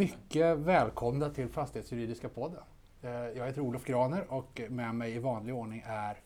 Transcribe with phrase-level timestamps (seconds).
[0.00, 2.62] Mycket välkomna till Fastighetsjuridiska podden.
[3.02, 6.20] Eh, Jag heter Olof Graner och med mig i vanlig ordning är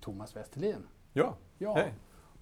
[0.00, 0.86] Thomas Westerlin.
[1.12, 1.74] Ja, Ja.
[1.74, 1.92] hej.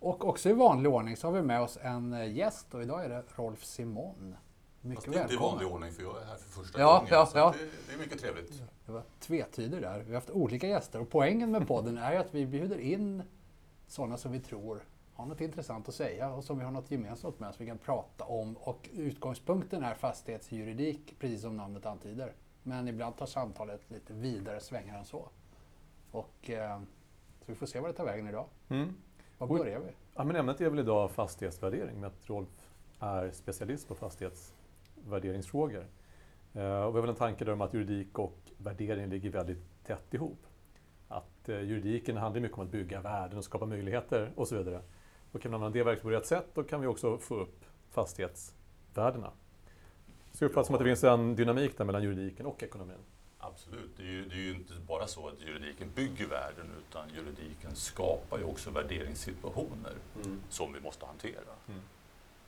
[0.01, 3.05] Och också i vanlig ordning så har vi med oss en eh, gäst och idag
[3.05, 4.37] är det Rolf Simon.
[4.80, 6.95] Mycket Fast det är inte i vanlig ordning för jag är här för första Ja,
[6.97, 7.09] gången.
[7.11, 7.55] ja, så ja.
[7.59, 8.62] Det, det är mycket trevligt.
[8.87, 9.98] Det var tvetyder där.
[9.98, 13.23] Vi har haft olika gäster och poängen med podden är ju att vi bjuder in
[13.87, 17.41] sådana som vi tror har något intressant att säga och som vi har något gemensamt
[17.41, 18.56] med som vi kan prata om.
[18.56, 22.32] Och utgångspunkten är fastighetsjuridik, precis som namnet antyder.
[22.62, 25.28] Men ibland tar samtalet lite vidare svängar än så.
[26.10, 26.80] Och, eh,
[27.40, 28.46] så vi får se vad det tar vägen idag.
[28.68, 28.95] Mm.
[29.38, 29.90] Var börjar vi?
[30.14, 32.70] Ja, men ämnet är väl idag fastighetsvärdering med att Rolf
[33.01, 35.87] är specialist på fastighetsvärderingsfrågor.
[36.54, 39.84] Eh, och vi har väl en tanke där om att juridik och värdering ligger väldigt
[39.84, 40.46] tätt ihop.
[41.09, 44.82] Att eh, juridiken handlar mycket om att bygga värden och skapa möjligheter och så vidare.
[45.35, 49.30] Och kan använda det verktyget på rätt sätt då kan vi också få upp fastighetsvärdena.
[50.32, 52.96] Så jag uppfattar som att det finns en dynamik där mellan juridiken och ekonomin.
[53.38, 53.90] Absolut.
[53.96, 57.74] Det är, ju, det är ju inte bara så att juridiken bygger värden utan juridiken
[57.74, 59.93] skapar ju också värderingssituationer
[60.49, 61.55] som vi måste hantera.
[61.68, 61.80] Mm.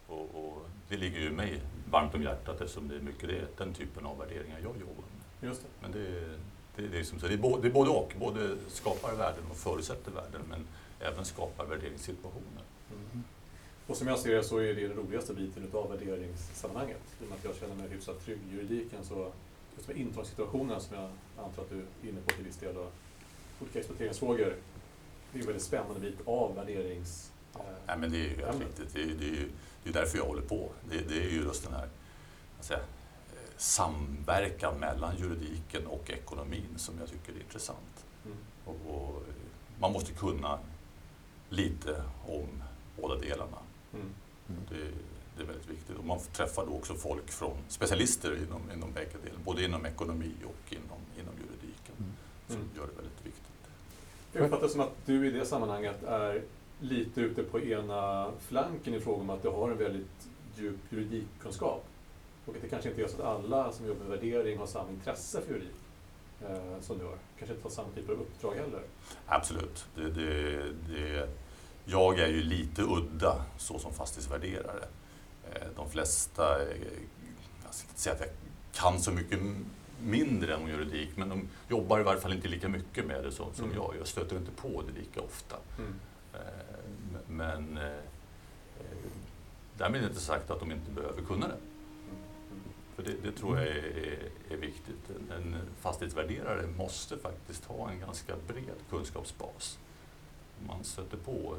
[0.07, 3.75] Och, och det ligger ju mig varmt om hjärtat eftersom det är mycket det, den
[3.75, 4.95] typen av värderingar jag jobbar
[5.41, 5.49] med.
[5.49, 5.69] Just det.
[5.83, 6.39] Men det, är-
[6.77, 8.15] det, det, är som så, det, är både, det är både och.
[8.19, 10.67] Både skapar värden och förutsätter värden men
[11.01, 12.63] även skapar värderingssituationer.
[12.91, 13.25] Mm.
[13.87, 17.01] Och som jag ser det så är det den roligaste biten utav värderingssammanhanget.
[17.21, 19.33] I och med att jag känner mig hyfsat trygg i juridiken så
[19.77, 21.11] just med intrångssituationerna som jag
[21.45, 22.93] antar att du är inne på till viss del och
[23.61, 24.55] olika exploateringsfrågor.
[25.33, 27.33] Det är en väldigt spännande bit av värderings...
[27.55, 28.95] eh, Nej, men det är ju helt riktigt.
[28.95, 29.49] Det är, det, är ju,
[29.83, 30.71] det är därför jag håller på.
[30.91, 31.89] Det, det är ju just den här
[32.61, 32.81] säga,
[33.57, 38.05] samverkan mellan juridiken och ekonomin som jag tycker är intressant.
[38.25, 38.37] Mm.
[38.65, 39.23] Och, och
[39.81, 40.59] man måste kunna
[41.49, 42.63] lite om
[43.01, 43.59] båda delarna.
[43.95, 44.07] Mm.
[44.69, 44.91] Det,
[45.37, 45.97] det är väldigt viktigt.
[45.99, 50.33] Och man träffar då också folk från specialister inom, inom bägge delar, både inom ekonomi
[50.45, 52.13] och inom, inom juridiken, Mm.
[52.47, 52.69] som Mm.
[52.77, 53.43] gör det väldigt viktigt.
[54.33, 56.43] Jag uppfattar som att du i det sammanhanget är
[56.81, 61.85] lite ute på ena flanken i fråga om att du har en väldigt djup juridikkunskap.
[62.47, 64.91] Och att det kanske inte är så att alla som jobbar med värdering har samma
[64.91, 65.75] intresse för juridik
[66.49, 67.17] eh, som du har.
[67.39, 68.83] Kanske inte har samma typ av uppdrag heller.
[69.27, 69.87] Absolut.
[69.95, 71.29] Det, det, det,
[71.85, 74.85] jag är ju lite udda så som fastighetsvärderare.
[75.53, 76.69] Eh, De flesta, eh,
[77.65, 78.31] jag ska inte säga att jag
[78.73, 79.39] kan så mycket
[80.03, 83.55] mindre än juridik, men de jobbar i varje fall inte lika mycket med det som,
[83.55, 83.77] som Mm.
[83.77, 83.95] jag.
[84.01, 85.57] Jag stöter inte på det lika ofta.
[85.79, 86.41] Eh,
[87.15, 89.11] m- Men eh, eh,
[89.79, 91.57] därmed inte sagt att de inte behöver kunna det.
[92.97, 95.11] För det, det tror jag är, är, viktigt.
[95.37, 99.79] En, fastighetsvärderare måste faktiskt ha en ganska bred kunskapsbas.
[100.67, 101.57] Man stöter på,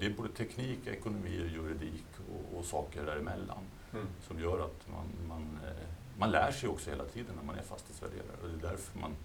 [0.00, 4.06] det är både teknik, ekonomi, juridik och, och saker däremellan Mm.
[4.28, 5.86] som gör att man, man, eh,
[6.18, 8.36] man lär sig också hela tiden när man är fastighetsvärderare.
[8.42, 9.16] Och det är därför man,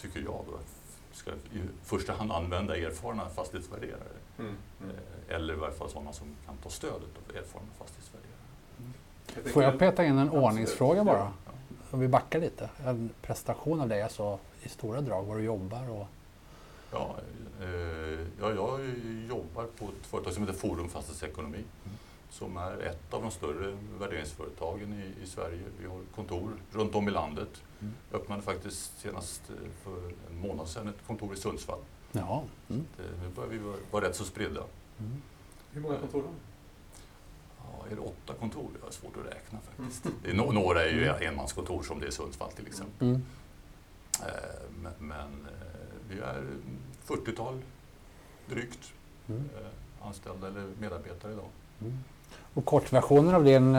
[0.00, 0.58] tycker jag, då,
[1.12, 4.16] ska i första hand använda erfarna fastighetsvärderare.
[4.38, 4.54] Mm.
[4.82, 4.96] Mm.
[4.96, 8.31] Eh, Eller i varje fall sådana som kan ta stöd av erfarna fastighetsvärderare.
[9.52, 10.44] Får jag peta in en Absolut.
[10.44, 11.32] ordningsfråga bara?
[11.90, 12.70] Om vi backar lite.
[12.84, 16.06] En prestation av dig, alltså i stora drag, var du jobbar och...
[16.92, 17.16] Ja,
[17.60, 17.66] eh,
[18.40, 18.80] ja, jag
[19.28, 21.64] jobbar på ett företag som heter Forum Fastighetsekonomi
[22.32, 25.62] som är ett av de större värderingsföretagen i, i Sverige.
[25.80, 27.62] Vi har kontor runt om i landet.
[27.80, 27.94] Mm.
[28.10, 31.78] Jag öppnade faktiskt senast eh, för en månad sedan ett kontor i Sundsvall.
[32.12, 32.44] Ja.
[32.70, 32.84] Mm.
[32.96, 33.58] Det, nu börjar vi
[33.90, 34.60] vara, rätt så spridda.
[34.98, 35.22] Mm.
[35.72, 36.51] Hur många kontor har ni?
[37.84, 38.68] Ja, är det åtta kontor?
[38.80, 40.06] Det är svårt att räkna faktiskt.
[40.24, 40.88] Det är, no- några är
[41.20, 43.08] ju enmanskontor som det är i Sundsvall till exempel.
[43.08, 43.22] Mm.
[44.20, 44.26] Eh,
[44.82, 46.44] men men eh, vi är
[47.06, 47.62] 40-tal
[48.46, 48.92] drygt
[49.28, 49.48] Mm.
[49.60, 51.48] eh, anställda eller medarbetare idag.
[51.80, 51.98] Mm.
[52.54, 53.76] Och kortversionen av din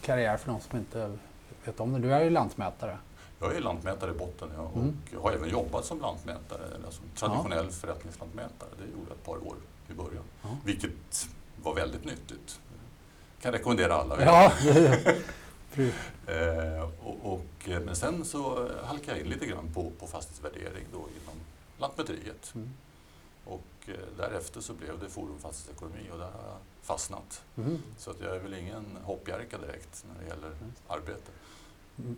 [0.00, 1.18] karriär för de som inte
[1.64, 1.98] vet om det.
[1.98, 2.98] Du är ju lantmätare.
[3.40, 4.96] Jag är lantmätare i botten ja, och Mm.
[5.22, 8.68] har även jobbat som lantmätare, som traditionell förrättningslantmätare.
[8.78, 9.56] Det gjorde jag ett par år
[9.90, 10.48] i början, Ja.
[10.64, 11.26] vilket
[11.62, 12.60] var väldigt nyttigt.
[13.44, 14.24] Kan rekommendera alla.
[14.24, 14.52] Ja.
[16.26, 20.84] Eh, och, och, eh, men sen så halkade jag in lite grann på, på fastighetsvärdering
[20.92, 21.40] då inom
[21.78, 22.52] Lantmäteriet.
[22.54, 22.70] Mm.
[23.44, 27.42] Och eh, därefter så blev det Forum Fastighetsekonomi och där har jag fastnat.
[27.56, 27.82] Mm.
[27.98, 30.52] Så att jag är väl ingen hoppjerka direkt när det gäller
[30.88, 31.30] arbete.
[31.98, 32.16] Mm.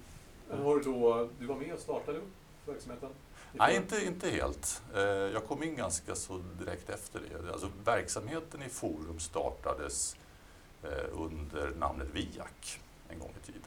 [0.48, 2.20] Men har du då, du var med och startade
[2.66, 3.08] verksamheten?
[3.52, 4.82] Nej, inte, inte helt.
[4.94, 7.52] Eh, Jag kom in ganska så direkt efter det.
[7.52, 10.20] Alltså, verksamheten i Forum startades eh,
[11.12, 13.62] under namnet VIAK en gång i tiden.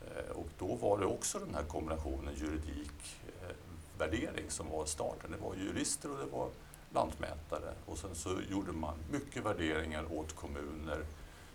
[0.00, 3.56] Eh, Och då var det också den här kombinationen juridik, eh,
[3.98, 5.30] värdering som var starten.
[5.30, 6.48] Det var jurister och det var
[6.94, 11.04] lantmätare och sen så gjorde man mycket värderingar åt kommuner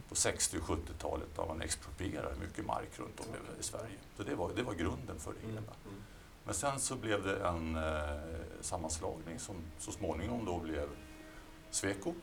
[0.10, 3.26] på 60 och 70-talet där man exproprierade mycket mark runt om
[3.60, 3.98] i Sverige.
[4.18, 5.52] Så det var, det var grunden för det Mm.
[5.56, 5.74] hela.
[6.46, 8.20] Men sen så blev det en eh,
[8.62, 10.90] sammanslagning som så småningom då blev
[11.72, 12.14] Sweco.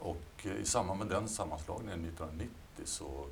[0.00, 2.50] Och eh, i samband med den sammanslagningen 1990
[2.84, 3.26] så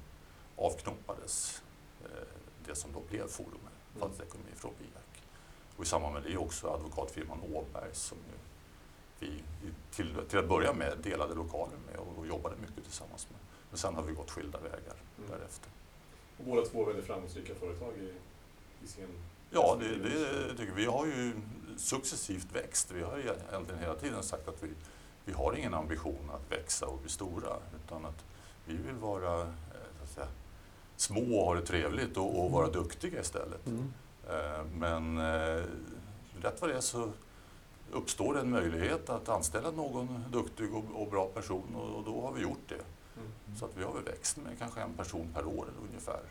[0.57, 1.63] avknoppades
[2.05, 2.09] eh,
[2.67, 3.59] det som då blev Forum
[3.99, 5.25] Fastighetsekonomi från BIAC.
[5.77, 8.19] Och i samband med det också advokatfirman Åberg som
[9.19, 9.29] vi
[9.91, 13.39] till, till att börja med delade lokaler med och, och jobbade mycket tillsammans med.
[13.71, 15.31] Men sen har vi gått skilda vägar Mm.
[15.31, 15.71] därefter.
[16.39, 18.13] Och båda två väldigt framgångsrika företag i,
[18.85, 19.09] i sin...
[19.51, 20.83] Ja, det, det tycker vi.
[20.83, 21.33] Vi har ju
[21.77, 22.91] successivt växt.
[22.91, 24.69] Vi har ju egentligen hela tiden sagt att vi,
[25.25, 28.25] vi har ingen ambition att växa och bli stora utan att
[28.65, 30.27] vi vill vara eh, säga,
[30.97, 33.67] små och ha det trevligt och, och vara duktiga istället.
[33.67, 33.93] Mm.
[34.29, 35.65] Eh, Men eh,
[36.43, 37.13] rätt vad det är så
[37.93, 42.33] uppstår en möjlighet att anställa någon duktig och, och bra person och, och då har
[42.33, 42.75] vi gjort det.
[42.75, 43.57] Mm.
[43.59, 46.23] Så att vi har väl växt med kanske en person per år ungefär.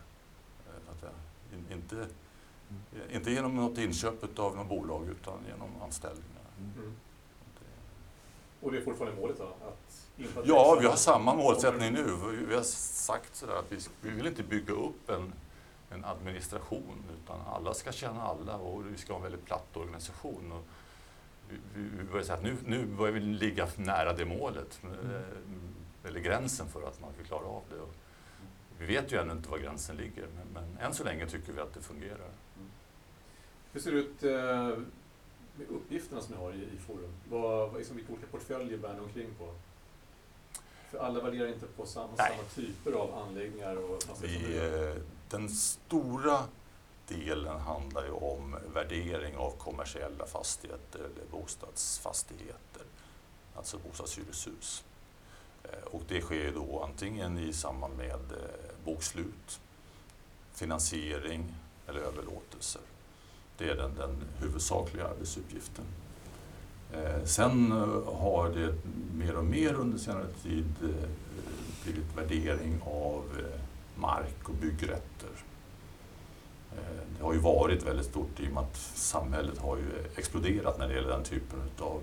[0.86, 1.14] Så att
[1.72, 6.44] inte, eh, inte genom något inköp av något bolag utan genom anställningar.
[6.78, 6.96] Mm.
[8.64, 9.44] Och det är fortfarande målet då?
[9.44, 10.10] Att
[10.46, 12.04] Ja, vi har samma målsättning nu.
[12.50, 15.34] Vi- har sagt sådär att vi, vi vill inte bygga upp en,
[15.92, 20.52] en administration utan alla ska känna alla och vi ska ha en väldigt platt organisation.
[20.52, 20.64] Och
[21.50, 21.58] vi,
[21.98, 26.68] vi, börjar säga att nu, nu börjar vi ligga nära det målet, eh, eller gränsen
[26.68, 27.80] för att man ska klara av det.
[27.80, 27.94] Och
[28.80, 31.62] vi vet ju ännu inte var gränsen ligger men, men än så länge tycker vi
[31.62, 32.30] att det fungerar.
[33.72, 34.84] Hur ser det ut eh,
[35.58, 37.12] med uppgifterna som ni har i, i Forum?
[37.30, 39.54] Vad, vad, liksom, vilka olika portföljer bär ni omkring på?
[40.92, 42.32] För alla värderar inte på samma, Nej.
[42.38, 44.90] samma typer av anläggningar och Vi, fastigheter.
[44.96, 46.44] eh, den stora
[47.08, 52.82] delen handlar ju om värdering av kommersiella fastigheter eller bostadsfastigheter,
[53.56, 54.84] alltså bostadshyreshus.
[55.64, 59.60] Eh, Och det sker då antingen i samband med eh, bokslut,
[60.54, 61.54] finansiering
[61.88, 62.82] eller överlåtelser.
[63.58, 65.86] Det är den, den huvudsakliga arbetsuppgiften.
[66.94, 68.74] Eh, sen eh, har det
[69.18, 71.10] mer och mer under senare tid eh,
[71.84, 73.24] blivit värdering av
[73.96, 75.30] mark och byggrätter.
[77.18, 79.84] Det har ju varit väldigt stort i och med att samhället har ju
[80.16, 82.02] exploderat när det gäller den typen av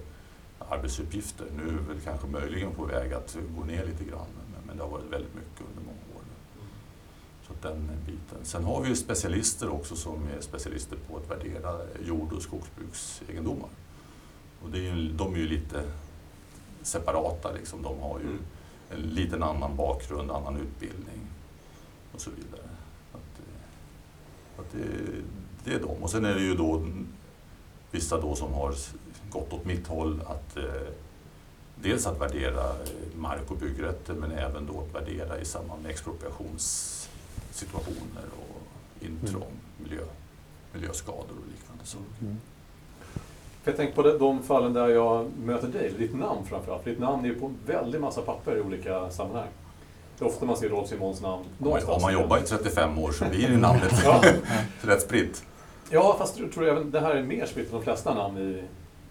[0.69, 1.47] arbetsuppgifter.
[1.57, 4.77] Nu är vi väl kanske möjligen på väg att gå ner lite grann men- men
[4.77, 6.23] det har varit väldigt mycket under många år.
[6.27, 6.63] nu.
[7.47, 8.39] Så att den biten.
[8.43, 11.77] Sen har vi ju specialister också som är specialister på att värdera
[12.07, 13.69] jord och skogsbruksegendomar.
[14.63, 15.83] Och det är ju, de är ju lite
[16.83, 17.83] separata liksom.
[17.83, 18.39] De har ju Mm.
[18.91, 21.21] en liten annan bakgrund, annan utbildning
[22.15, 22.69] och så vidare.
[23.13, 24.87] Att, eh, att det,
[25.65, 26.03] det är de.
[26.03, 26.87] Och sen är det ju då
[27.91, 28.75] vissa då som har
[29.31, 30.65] gått åt mitt håll att eh,
[31.83, 32.73] dels att värdera
[33.17, 35.91] mark och byggrätter men även då att värdera i samband med
[37.51, 38.61] expropriationssituationer och
[39.07, 40.03] intrång, miljö,
[40.73, 42.05] miljöskador och liknande saker.
[42.23, 42.37] Mm.
[43.63, 46.83] För jag tänker på de, fallen där jag möter dig, ditt namn framförallt.
[46.83, 49.49] För ditt namn är ju på en väldig massa papper i olika sammanhang.
[50.19, 51.97] Det är ofta man ser Rolf Simons namn Om man, någonstans.
[51.97, 54.23] om man jobbar i 35 år så blir ju namnet Ja.
[54.83, 55.45] rätt spritt.
[55.91, 58.63] Ja, fast jag tror även det här är mer spritt än de flesta namn i,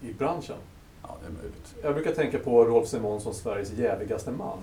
[0.08, 0.56] i branschen.
[1.04, 1.76] Ja, det är möjligt.
[1.84, 4.58] Jag brukar tänka på Rolf Simon som Sveriges jävigaste man.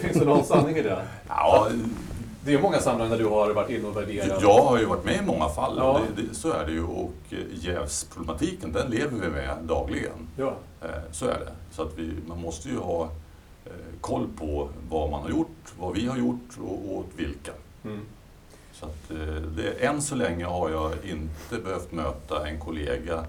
[0.00, 1.02] Finns det någon sanning i det?
[1.28, 1.68] Ja,
[2.44, 4.42] Det är många sammanhang där du har varit inne och värderat.
[4.42, 6.00] Jag har ju varit med i många fall, Ja.
[6.16, 6.84] det, det, så är det ju.
[6.84, 10.28] Och eh, jävsproblematiken, den lever vi med dagligen.
[10.36, 10.54] Ja.
[10.82, 11.52] Eh, Så är det.
[11.70, 13.02] Så att vi, man måste ju ha
[13.64, 17.52] eh, koll på vad man har gjort, vad vi har gjort och, åt vilka.
[17.84, 18.00] Mm.
[18.72, 19.08] Så att,
[19.56, 23.24] det, än så länge har jag inte behövt möta en kollega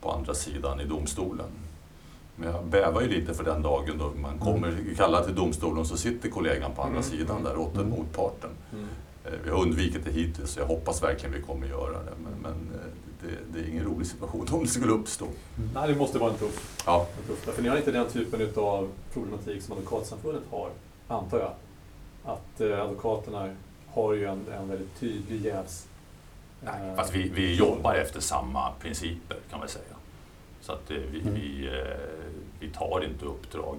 [0.00, 1.46] på andra sidan i domstolen.
[2.36, 5.96] Men jag bävar ju lite för den dagen då man kommer kalla till domstolen så
[5.96, 7.10] sitter kollegan på andra Mm.
[7.10, 7.90] sidan där åt Mm.
[7.90, 8.50] motparten.
[8.72, 8.86] Mm.
[9.24, 12.12] Eh, Vi har undvikit det hittills så jag hoppas verkligen vi kommer göra det.
[12.24, 12.80] Men, men eh,
[13.22, 15.26] det, det är ingen rolig situation om det skulle uppstå.
[15.74, 17.54] Nej, det måste vara en tuff, Ja, en tuff.
[17.54, 20.70] För ni har inte den typen av problematik som Advokatsamfundet har,
[21.08, 21.52] antar jag.
[22.24, 23.54] Att eh, advokaterna
[23.88, 25.86] har ju en, en väldigt tydlig jävs...
[26.60, 29.84] Nej, fast vi, vi jobbar efter samma principer kan man säga.
[30.66, 31.34] Så att eh, vi, Mm.
[31.34, 31.96] vi, eh,
[32.60, 33.76] vi tar inte uppdrag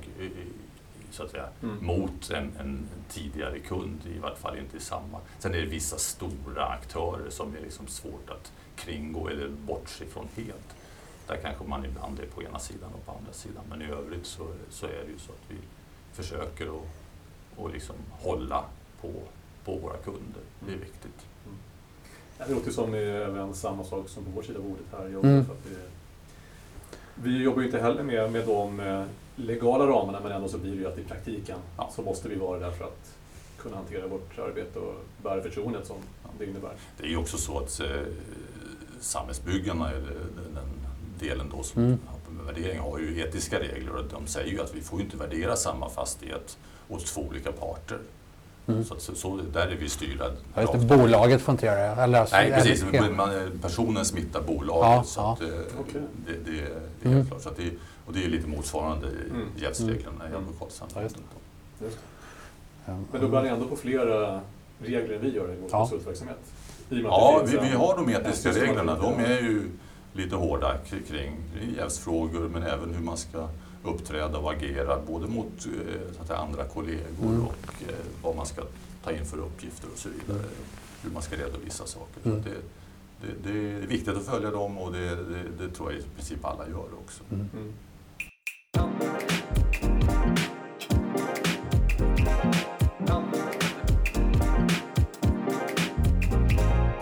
[1.11, 1.85] så att säga, Mm.
[1.85, 5.19] mot en, en tidigare kund, i vart fall inte i samma.
[5.39, 10.27] Sen är det vissa stora aktörer som är liksom svårt att kringgå eller bortse från
[10.35, 10.75] helt.
[11.27, 13.63] Där kanske man ibland är på ena sidan och på andra sidan.
[13.69, 15.55] Men i övrigt så, så är det ju så att vi
[16.13, 16.87] försöker att
[17.55, 18.63] och liksom hålla
[19.01, 19.11] på,
[19.65, 20.41] på våra kunder.
[20.59, 20.79] Det är Mm.
[20.79, 21.25] viktigt.
[22.37, 25.07] Det låter som ni är även samma sak som på vår sida av bordet här.
[25.07, 25.45] Jag Mm.
[25.45, 25.69] för att det,
[27.23, 29.03] Vi jobbar ju inte heller med, med de eh,
[29.35, 31.91] legala ramarna men ändå så blir det ju att i praktiken Ja.
[31.95, 33.13] så måste vi vara där för att
[33.57, 34.93] kunna hantera vårt arbete och
[35.23, 35.95] bära förtroendet som
[36.39, 36.71] det innebär.
[36.97, 37.87] Det är ju också så att eh,
[38.99, 40.15] samhällsbyggarna, eller
[40.53, 40.69] den,
[41.19, 41.97] delen då som Mm.
[42.05, 45.17] har med värdering, har ju etiska regler och de säger ju att vi får inte
[45.17, 46.57] värdera samma fastighet
[46.89, 47.99] åt två olika parter.
[48.67, 48.83] Mm.
[48.83, 50.31] Så, så, så där är vi styrda.
[50.53, 52.01] Ja, just det, bolaget får inte göra det.
[52.01, 52.85] Eller alltså, Nej, precis.
[53.17, 53.29] man,
[53.61, 54.89] personen smittar bolaget.
[54.89, 55.33] Ja, så ja.
[55.33, 55.47] att, eh,
[55.79, 56.01] Okej.
[56.25, 56.71] det, det, det är
[57.05, 57.17] Mm.
[57.17, 57.41] helt klart.
[57.41, 57.71] Så att det,
[58.05, 59.47] och det är lite motsvarande Mm.
[59.57, 60.37] jävsreglerna i Mm.
[60.37, 60.95] advokatsamhället.
[61.15, 61.21] Ja,
[61.81, 61.97] just Just.
[62.85, 62.97] Ja.
[63.11, 64.41] Men då bär ni ändå på flera
[64.79, 65.79] regler än vi gör i vår Ja.
[65.79, 66.37] konsultverksamhet?
[66.89, 68.95] I Ja, vi, vi har de etiska reglerna.
[68.95, 69.25] De ja.
[69.25, 69.69] är ju
[70.13, 71.35] lite hårda kring
[71.77, 73.47] jävsfrågor men även hur man ska
[73.87, 77.41] uppträda och agera både mot eh, så att säga, andra kollegor Mm.
[77.41, 78.61] och eh, vad man ska
[79.03, 80.43] ta in för uppgifter och så vidare.
[81.03, 82.21] Hur man ska redovisa saker.
[82.23, 82.39] Så Mm.
[82.39, 82.55] att det,
[83.21, 86.45] det, det är viktigt att följa dem och det, det, det tror jag i princip
[86.45, 87.23] alla gör också.
[87.31, 87.49] Mm.
[87.53, 87.73] Mm.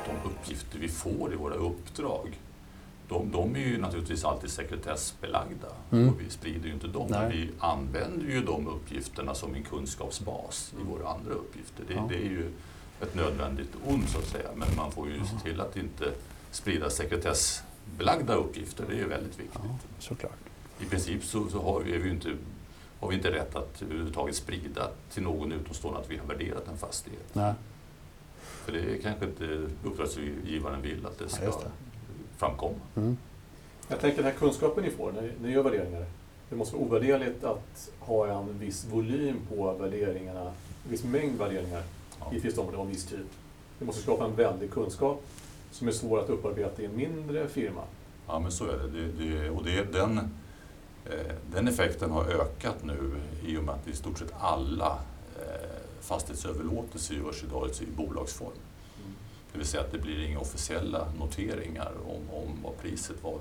[0.05, 2.39] de uppgifter vi får i våra uppdrag,
[3.09, 6.09] de, de är ju naturligtvis alltid sekretessbelagda Mm.
[6.09, 7.07] och vi sprider ju inte dem.
[7.09, 7.19] Nej.
[7.19, 11.83] Men vi använder ju de uppgifterna som en kunskapsbas i våra andra uppgifter.
[11.87, 12.05] Det, Ja.
[12.09, 12.51] det är ju
[13.01, 16.11] ett nödvändigt ont så att säga, men man får ju se till att inte
[16.51, 18.85] sprida sekretessbelagda uppgifter.
[18.89, 19.61] Det är ju väldigt viktigt.
[19.63, 20.37] Ja, såklart.
[20.79, 22.33] I princip så, så har, vi, vi inte,
[22.99, 26.77] har vi inte rätt att överhuvudtaget sprida till någon utomstående att vi har värderat en
[26.77, 27.25] fastighet.
[27.33, 27.53] Nej.
[28.41, 31.71] För det är kanske inte uppdragsgivaren vill att det Ja, ska just det.
[32.37, 32.75] Framkomma.
[32.95, 33.17] Mm.
[33.87, 36.05] Jag tänker den här kunskapen ni får när ni, gör värderingar.
[36.49, 40.41] Det måste vara ovärderligt att ha en viss volym på värderingarna,
[40.85, 41.83] en viss mängd värderingar
[42.19, 42.33] Ja.
[42.33, 43.25] i ett visst område och en viss tid.
[43.79, 45.23] Det måste skapa en väldig kunskap
[45.71, 47.81] som är svår att upparbeta i en mindre firma.
[48.27, 48.87] Ja, men så är det.
[48.87, 50.17] det, det och det, den,
[51.05, 53.15] eh, den effekten har ökat nu
[53.45, 54.97] i och med att i stort sett alla
[55.35, 55.69] eh,
[56.01, 58.51] fastighetsöverlåtelser görs idag i bolagsform.
[59.55, 63.39] Det vill säga att det blir inga officiella noteringar om, om vad priset var.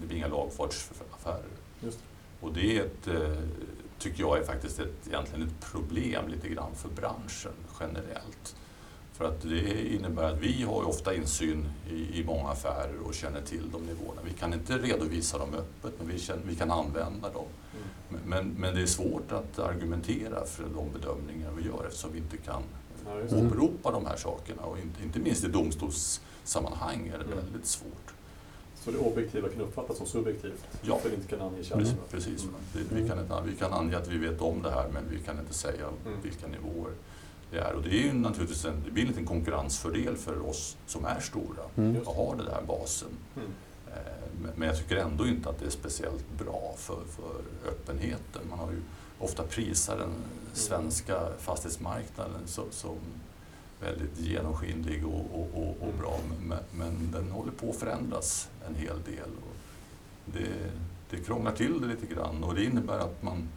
[0.00, 1.44] Det blir inga lagfartsaffärer.
[1.80, 1.98] Just
[2.40, 3.38] Och det är ett, eh,
[3.98, 8.56] tycker jag är faktiskt ett, egentligen ett problem lite grann för branschen generellt.
[9.12, 13.14] För att det innebär att vi har ju ofta insyn i, i många affärer och
[13.14, 14.20] känner till de nivåerna.
[14.24, 17.46] Vi kan inte redovisa dem öppet men vi, känner, vi kan använda dem.
[17.72, 17.86] Mm.
[18.08, 22.18] Men, men, men det är svårt att argumentera för de bedömningar vi gör eftersom vi
[22.18, 22.62] inte kan
[23.06, 24.62] Ja, åberopa de här sakerna.
[24.62, 27.38] Och inte, inte minst i domstolssammanhang är det Mm.
[27.38, 28.14] väldigt svårt.
[28.74, 30.64] Så det objektiva kan uppfattas som subjektivt?
[30.82, 30.98] Ja.
[30.98, 31.86] För att inte kan ange källan?
[32.10, 32.42] Precis.
[32.42, 32.54] Mm.
[32.72, 35.18] Det, vi, kan inte, vi kan ange att vi vet om det här men vi
[35.18, 36.18] kan inte säga Mm.
[36.22, 36.92] vilka nivåer
[37.50, 37.72] det är.
[37.74, 41.20] Och det är ju naturligtvis en, det blir en liten konkurrensfördel för oss som är
[41.20, 41.96] stora Mm.
[42.02, 43.08] Och har den här basen.
[43.36, 43.48] Mm.
[43.88, 43.94] Eh,
[44.42, 48.42] men- Men jag tycker ändå inte att det är speciellt bra för, för öppenheten.
[48.50, 48.80] Man har ju
[49.18, 50.12] ofta prisat den
[50.52, 52.96] svenska fastighetsmarknaden som, som
[53.80, 55.98] väldigt genomskinlig och, och, och, och Mm.
[55.98, 56.18] bra.
[56.46, 59.30] Men, men den håller på att förändras en hel del.
[59.36, 59.56] Och
[60.24, 60.70] det,
[61.10, 63.48] det krånglar till det lite grann och det innebär att man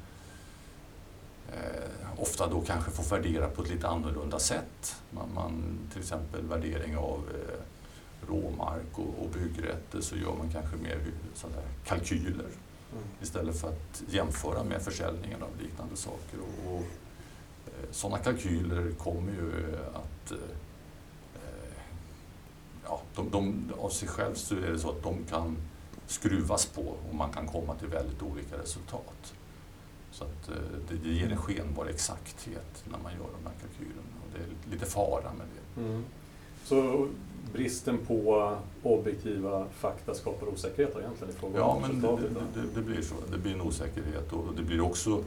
[1.53, 4.95] eh, ofta då kanske får värdera på ett lite annorlunda sätt.
[5.11, 7.59] Man, man, till exempel värdering av eh,
[8.29, 10.99] råmark och, och byggrätter så gör man kanske mer
[11.33, 12.47] sådär kalkyler
[13.21, 16.37] istället för att jämföra med försäljningen av liknande saker.
[16.39, 16.81] Och, och,
[17.65, 20.31] eh, sådana kalkyler kommer ju eh, att...
[20.31, 20.37] Eh,
[22.83, 25.57] ja, de, de, av sig själv så är det så att de kan
[26.07, 29.33] skruvas på och man kan komma till väldigt olika resultat.
[30.11, 30.49] Så att
[30.89, 34.71] det, det ger en skenbar exakthet när man gör de här kalkylerna och det är
[34.71, 35.81] lite fara med det.
[35.81, 36.05] Mm.
[36.63, 37.07] Så
[37.53, 42.17] bristen på objektiva fakta skapar osäkerhet egentligen i fråga Ja, men det,
[42.61, 43.15] det, det blir så.
[43.31, 45.23] Det blir en osäkerhet och det blir också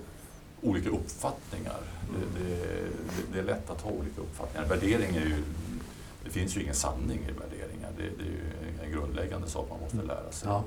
[0.62, 1.80] olika uppfattningar.
[2.12, 2.88] Det, det,
[3.32, 4.68] det, är lätt att ha olika uppfattningar.
[4.68, 5.42] Värdering är ju,
[6.24, 7.90] det finns ju ingen sanning i värderingar.
[7.96, 8.40] Det, är ju
[8.84, 10.48] en grundläggande sak man måste lära sig.
[10.48, 10.64] Ja.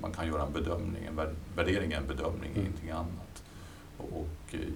[0.00, 1.04] Man kan göra en bedömning.
[1.04, 2.60] En vär- värdering är en bedömning, Mm.
[2.60, 3.42] ingenting annat.
[3.98, 4.66] Och, i,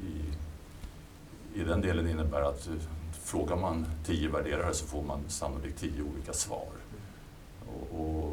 [1.61, 2.69] i den delen innebär att
[3.25, 6.69] frågar man tio värderare så får man sannolikt tio olika svar.
[7.67, 8.27] Och, och,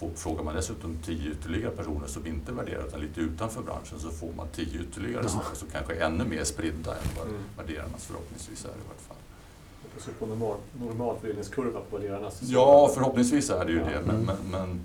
[0.00, 4.10] och frågar man dessutom tio ytterligare personer som inte värderar utan lite utanför branschen så
[4.10, 7.40] får man tio ytterligare svar som kanske är ännu mer spridda än vad Mm.
[7.56, 9.16] värderarnas förhoppningsvis är i vart fall.
[9.98, 12.42] Så på normal, normal fördelningskurva på värderarnas...
[12.42, 13.84] Ja, förhoppningsvis är det ju Ja.
[13.84, 14.80] det men, men, men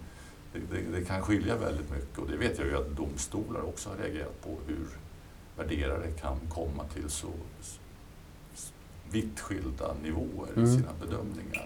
[0.53, 3.89] det, det, det kan skilja väldigt mycket och det vet jag ju att domstolar också
[3.89, 4.87] har reagerat på hur
[5.57, 7.27] värderare kan komma till så
[9.11, 10.63] vitt skilda nivåer mm.
[10.63, 11.65] i sina bedömningar.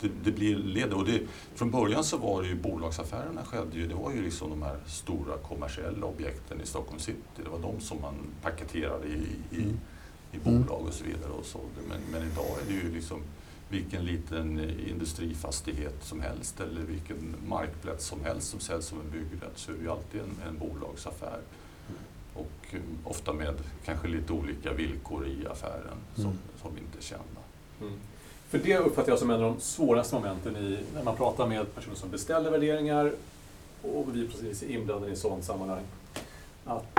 [0.00, 0.92] Det, det blir led.
[0.92, 1.22] Och det,
[1.54, 3.86] från början så var det ju bolagsaffärerna skedde ju.
[3.86, 7.18] Det var ju liksom de här stora kommersiella objekten i Stockholm city.
[7.44, 9.80] Det var de som man paketerade i, i, mm.
[10.32, 11.80] i bolag och så vidare och sålde.
[11.88, 13.22] Men, men idag är det ju liksom
[13.70, 19.52] vilken liten industrifastighet som helst eller vilken markplats som helst som säljs som en byggrätt
[19.54, 21.38] så är det ju alltid en, en bolagsaffär.
[22.34, 26.38] Och eh, ofta med kanske lite olika villkor i affären som, Mm.
[26.62, 27.40] som inte är kända.
[27.80, 27.92] Mm.
[28.48, 31.74] För det uppfattar jag som en av de svåraste momenten i, när man pratar med
[31.74, 33.12] personer som beställer värderingar
[33.82, 35.82] och vi precis är inblandade i sådant sammanhang.
[36.64, 36.98] Att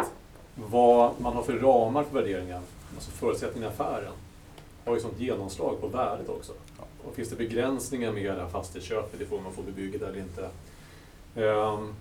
[0.56, 2.62] vad man har för ramar för värderingen,
[2.96, 4.14] alltså förutsättningarna i affären,
[4.90, 6.54] har ju sånt genomslag på värdet också.
[6.78, 6.84] Ja.
[7.08, 10.50] Och finns det begränsningar med det här fastighetsköpet, det får man få bebyggt eller inte.
[11.36, 11.96] Ehm,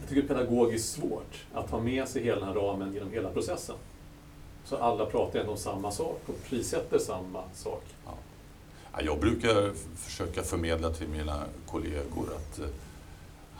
[0.00, 3.12] jag tycker det är pedagogiskt svårt att ha med sig hela den här ramen genom
[3.12, 3.76] hela processen.
[4.64, 7.84] Så alla pratar ändå om samma sak och prissätter samma sak.
[8.92, 12.66] Ja, jag brukar försöka förmedla till mina kollegor att eh,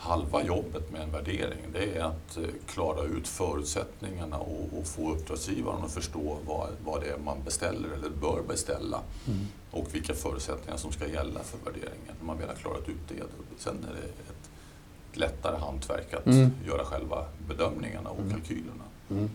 [0.05, 5.13] halva jobbet med en värdering det är att eh, klara ut förutsättningarna och, och få
[5.13, 9.47] uppdragsgivaren att förstå vad, vad det är man beställer eller bör beställa Mm.
[9.71, 12.15] och vilka förutsättningar som ska gälla för värderingen.
[12.21, 13.23] När man väl har klarat ut det,
[13.59, 16.51] sen är det ett lättare hantverk att Mm.
[16.67, 18.31] göra själva bedömningarna och Mm.
[18.31, 18.85] kalkylerna.
[19.11, 19.31] Mm.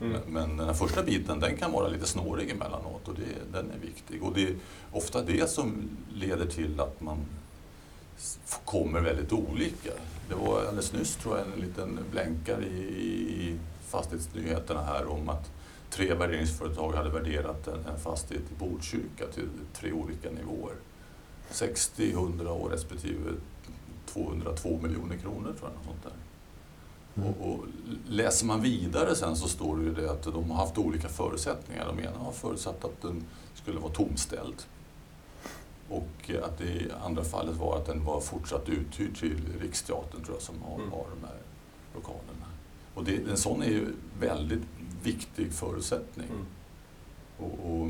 [0.00, 0.12] Mm.
[0.12, 3.78] Men- Men den första biten den kan vara lite snårig emellanåt och det, den är
[3.86, 4.22] viktig.
[4.22, 4.54] Och det är
[4.92, 7.18] ofta det som leder till att man
[8.64, 9.90] kommer väldigt olika.
[10.28, 13.58] Det var alldeles nyss tror jag en liten blänkare i,
[13.88, 15.50] fastighetsnyheterna här om att
[15.90, 20.74] tre värderingsföretag hade värderat en, en fastighet i Botkyrka till tre olika nivåer.
[21.50, 23.32] 60, 100 och respektive
[24.06, 25.72] 202 miljoner kronor tror jag.
[25.72, 26.12] Något sånt där.
[27.16, 27.28] Mm.
[27.28, 27.64] Och, och
[28.08, 31.86] läser man vidare sen så står det ju det att de har haft olika förutsättningar.
[31.86, 33.24] De ena har förutsatt att den
[33.54, 34.62] skulle vara tomställd.
[35.88, 40.36] Och att det i andra fallet var att den var fortsatt uthyrd till Riksteatern tror
[40.36, 40.90] jag som har, Mm.
[40.92, 41.36] har de här
[41.94, 42.46] lokalerna.
[42.94, 43.86] Och det, en sån är ju
[44.20, 44.62] väldigt
[45.02, 46.26] viktig förutsättning.
[46.30, 46.46] Mm.
[47.38, 47.88] Och, och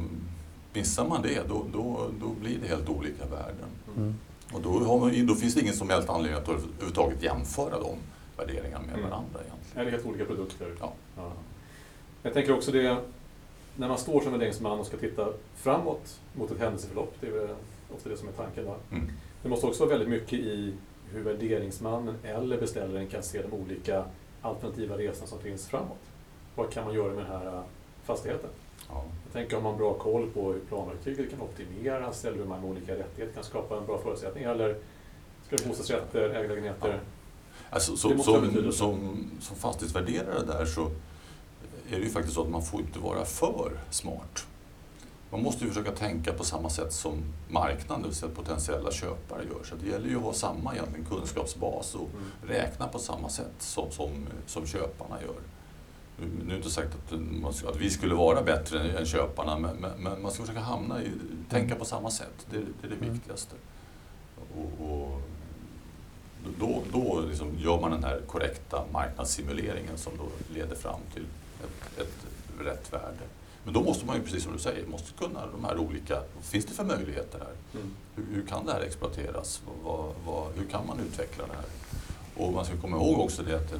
[0.73, 3.69] missar man det då, då, då blir det helt olika värden.
[3.97, 4.15] Mm.
[4.53, 7.97] Och då, har man, då finns det ingen som helst anledning att överhuvudtaget jämföra de
[8.37, 9.11] värderingarna med Mm.
[9.11, 9.81] varandra egentligen.
[9.81, 10.75] Eller helt olika produkter.
[10.81, 10.93] Ja.
[12.23, 12.99] Jag tänker också det,
[13.77, 17.49] när man står som värderingsman och ska titta framåt mot ett händelseförlopp, det är väl
[17.95, 18.67] ofta det som är tanken.
[18.67, 18.75] Va?
[18.93, 19.11] Mm.
[19.43, 20.75] Det måste också vara väldigt mycket i
[21.13, 24.05] hur värderingsmannen eller beställaren kan se de olika
[24.43, 25.99] alternativa resorna som finns framåt.
[26.55, 27.63] Vad kan man göra med den här äh,
[28.05, 28.51] fastigheten?
[28.89, 29.05] Ja.
[29.25, 32.61] Jag tänker om man har bra koll på hur planverktyget kan optimeras eller hur man
[32.61, 34.45] med olika rättigheter kan skapa en bra förutsättning.
[34.45, 34.77] Eller
[35.47, 37.01] ska det bostadsrätter, ägarlägenheter?
[37.71, 40.91] Alltså, Det så, som, som, som fastighetsvärderare där så
[41.91, 44.47] är det ju faktiskt så att man får inte vara för smart.
[45.31, 49.45] Man måste ju försöka tänka på samma sätt som marknaden, det vill säga potentiella köpare
[49.45, 49.65] gör.
[49.65, 52.57] Så det gäller ju att ha samma egentligen kunskapsbas och Mm.
[52.59, 54.11] räkna på samma sätt som, som,
[54.47, 55.35] som köparna gör.
[56.19, 59.77] Nu, är det inte sagt att, att vi skulle vara bättre än, än köparna, men,
[59.77, 61.11] men, men man ska försöka hamna i,
[61.51, 62.47] tänka på samma sätt.
[62.51, 63.13] Det, det är det Mm.
[63.13, 63.55] viktigaste.
[64.57, 65.21] Och, och
[66.59, 71.27] då då liksom gör man den här korrekta marknadssimuleringen som då leder fram till
[71.65, 72.27] ett, ett
[72.67, 73.23] rätt värde.
[73.67, 76.45] Men då måste man ju, precis som du säger, måste kunna de här olika, vad
[76.45, 77.81] finns det för möjligheter här?
[77.81, 77.95] Mm.
[78.15, 79.63] Hur, hur kan det här exploateras?
[79.85, 81.65] Vad, vad, hur kan man utveckla det här?
[82.37, 83.73] Och man ska komma ihåg också det att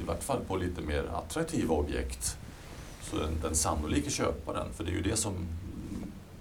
[0.00, 2.36] i vart fall på lite mer attraktiva objekt
[3.02, 5.34] så den, den sannolika köparen, för det är ju det som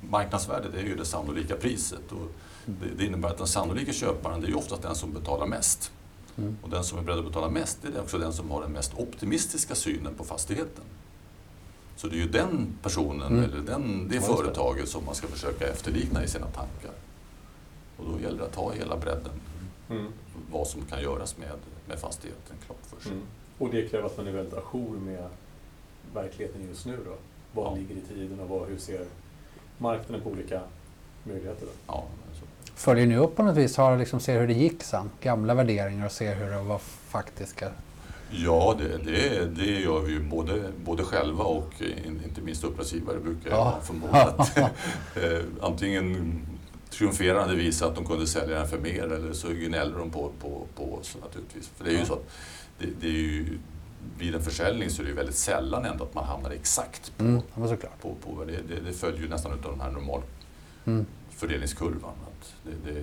[0.09, 2.31] marknadsvärdet är ju det sannolika priset och
[2.65, 5.91] det, det innebär att den sannolika köparen det är ju oftast den som betalar mest.
[6.37, 6.57] Mm.
[6.61, 8.71] Och den som är beredd att betala mest det är också den som har den
[8.71, 10.83] mest optimistiska synen på fastigheten.
[11.95, 13.43] Så det är ju den personen Mm.
[13.43, 16.91] eller den, det företaget som man ska försöka efterlikna i sina tankar.
[17.97, 19.31] Och då gäller det att ha hela bredden,
[19.89, 20.05] Mm.
[20.51, 21.51] vad som kan göras med,
[21.87, 23.11] med fastigheten klart för sig.
[23.11, 23.23] Mm.
[23.57, 25.27] Och det kräver att man är väldigt ajour med
[26.13, 27.15] verkligheten just nu då.
[27.61, 27.75] Vad Ja.
[27.75, 29.05] ligger i tiden och vad, hur ser
[29.77, 30.61] marknaden på olika
[31.23, 31.71] möjligheter då?
[31.87, 32.45] Ja, men så.
[32.75, 33.77] Följer ni upp på något vis?
[33.77, 35.09] Har liksom ser hur det gick sen?
[35.21, 37.69] Gamla värderingar och ser hur det var faktiska?
[38.35, 43.19] Ja, det, det, det gör vi ju både, både själva och in, inte minst uppdragsgivare
[43.19, 43.63] brukar Ja.
[43.63, 44.57] ha förmåga att
[45.17, 46.41] eh, antingen
[46.89, 50.65] triumferande visa att de kunde sälja den för mer eller så gnäller de på, på,
[50.75, 51.71] på oss naturligtvis.
[51.77, 52.29] För det är ju så att
[52.79, 53.57] det, det är ju,
[54.17, 57.23] vid en försäljning så är det ju väldigt sällan ändå att man hamnar exakt på,
[57.23, 57.41] Mm,
[58.01, 60.21] på, på det, det, det följer ju nästan utav den här normal
[60.85, 61.05] Mm.
[61.29, 62.13] fördelningskurvan.
[62.27, 63.01] Att det, det,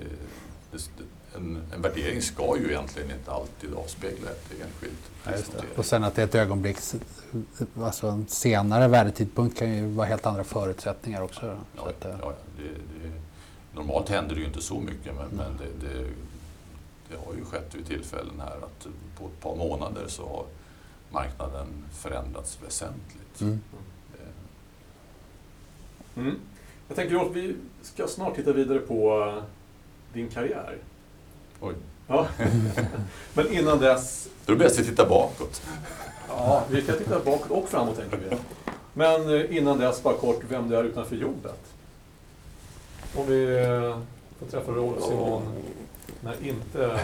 [0.72, 1.04] det,
[1.36, 5.50] en, en värdering ska ju egentligen inte alltid avspegla ett enskilt Ja, just det.
[5.50, 5.78] prisnotering.
[5.78, 6.94] Och sen att det är ett ögonblicks...
[7.76, 11.58] Alltså en senare värdetidpunkt kan ju vara helt andra förutsättningar också.
[11.76, 13.12] Ja, att, eh, ja, ja, det, det,
[13.74, 16.04] normalt händer det ju inte så mycket men, men det, det,
[17.10, 18.86] det har ju skett vid tillfällen här att
[19.18, 20.44] på ett par månader så har
[21.10, 23.40] marknaden förändrats väsentligt.
[23.40, 23.60] Mm.
[26.16, 26.36] Mm.
[26.90, 29.42] Jag tänker att vi ska snart titta vidare på eh,
[30.12, 30.76] din karriär.
[31.60, 31.74] Oj.
[32.06, 32.26] Ja.
[33.34, 35.62] Men innan dess, Då är det bäst att titta bakåt.
[36.28, 38.36] ja, vi kan titta bakåt och framåt tänker vi.
[38.94, 41.60] Men eh, innan dess, bara kort, vem du är utanför jobbet.
[43.16, 43.98] Om vi eh,
[44.38, 45.42] får träffa Rolf Simon
[46.20, 47.00] när inte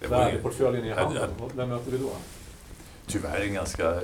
[0.08, 2.10] värdportföljen är i handen, vem möter vi då?
[3.06, 3.94] tyvärr en ganska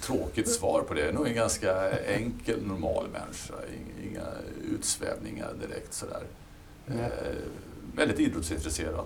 [0.00, 1.00] tråkigt svar på det.
[1.00, 3.54] Jag är nog en ganska enkel, normal människa.
[3.54, 4.26] Ing- Inga
[4.74, 6.22] utsvävningar direkt sådär.
[6.86, 7.34] Eh,
[7.96, 9.04] väldigt idrottsintresserad.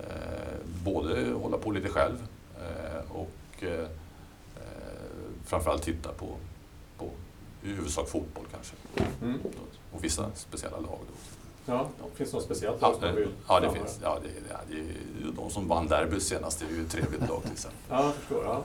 [0.00, 0.06] Eh,
[0.84, 2.26] både hålla på lite själv
[2.60, 3.86] eh, och eh, eh,
[5.46, 6.36] framförallt titta på,
[6.98, 7.10] på
[7.62, 8.74] i huvudsak fotboll kanske.
[9.22, 9.38] Mm.
[9.92, 10.98] Och vissa speciella lag.
[11.08, 11.14] Då.
[11.66, 13.98] Ja, finns det något speciellt Ja, lag som du vill ja, det finns.
[14.02, 17.28] Ja, det, ja, det är, de som vann derbyt senast det är ju ett trevligt
[17.28, 17.80] lag till exempel.
[17.88, 18.44] Ja, jag förstår.
[18.44, 18.64] Ja.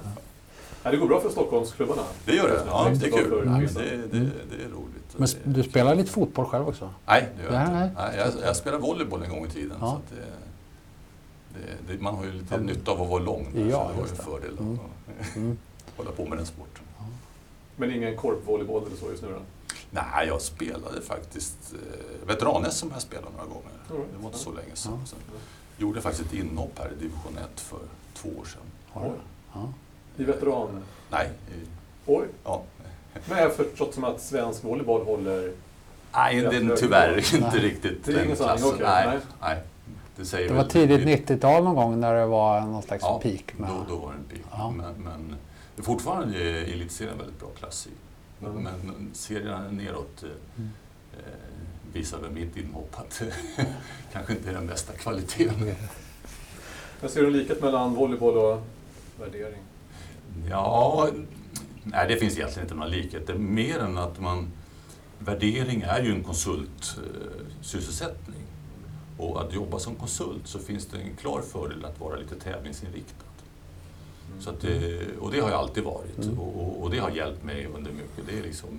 [0.88, 2.02] Ja, det går bra för Stockholmsklubbarna.
[2.26, 2.64] Det gör det.
[2.68, 3.30] Ja, det är kul.
[3.70, 4.20] För det, det,
[4.50, 5.18] det är roligt.
[5.44, 6.90] Men du spelar lite fotboll själv också?
[7.06, 8.02] Nej, det gör jag Nej, inte.
[8.02, 9.78] Nej, jag, jag spelade volleyboll en gång i tiden.
[9.82, 9.88] Ja.
[9.90, 10.26] Så att det,
[11.88, 12.62] det, det, man har ju lite Ja.
[12.62, 13.48] nytta av att vara lång.
[13.54, 14.80] där, Ja, så det var ju en fördel att Mm.
[15.36, 15.58] Mm.
[15.98, 16.84] hålla på med den sporten.
[17.76, 19.40] Men ingen korpvolleyboll eller så just nu då?
[19.92, 23.72] Nej, jag spelade faktiskt eh, veteran-SM har jag spelat några gånger.
[23.92, 24.12] Right.
[24.16, 25.00] Det var inte så länge sedan.
[25.06, 25.20] Sen
[25.78, 27.80] gjorde jag faktiskt ett inhopp här i division 1 för
[28.14, 28.62] två år sedan.
[28.90, 29.60] Har du?
[30.18, 30.24] Ja.
[30.24, 30.84] I veteran?
[31.10, 31.30] Nej,
[32.06, 32.26] Oj.
[32.44, 32.64] ja.
[33.26, 35.52] Men jag har förstått som att svensk volleyboll håller...
[36.14, 37.60] Nej, är tyvärr inte Nej.
[37.60, 38.68] riktigt Det är den klassen.
[38.68, 39.18] okej, nej, nej.
[39.42, 39.58] nej.
[40.16, 43.54] Det, säger Det var tidigt 90-tal någon gång när det var någon slags Ja, peak.
[43.58, 44.42] Med, Då, då var det en peak.
[44.52, 44.72] Ja.
[44.78, 45.36] Men, men
[45.76, 47.90] det är fortfarande är elitserien väldigt bra klass i.
[48.40, 48.64] Men, Mm.
[48.84, 50.70] men serierna neråt eh, Mm.
[51.14, 53.22] eh, visar väl mitt inhopp att
[54.14, 55.76] kanske inte är den bästa kvaliteten.
[57.02, 58.62] Jag ser du en likhet mellan volleyboll och
[59.20, 59.60] värdering?
[60.50, 61.10] Ja,
[61.84, 63.34] nej det finns egentligen inte några likheter.
[63.34, 64.48] Mer än att man...
[65.20, 68.42] Värdering är ju en konsultsysselsättning.
[69.18, 73.24] Och att jobba som konsult så finns det en klar fördel att vara lite tävlingsinriktad.
[74.40, 76.40] Så att det, och det har jag alltid varit Mm.
[76.40, 78.26] och, och, och det har hjälpt mig under mycket.
[78.28, 78.70] Det är liksom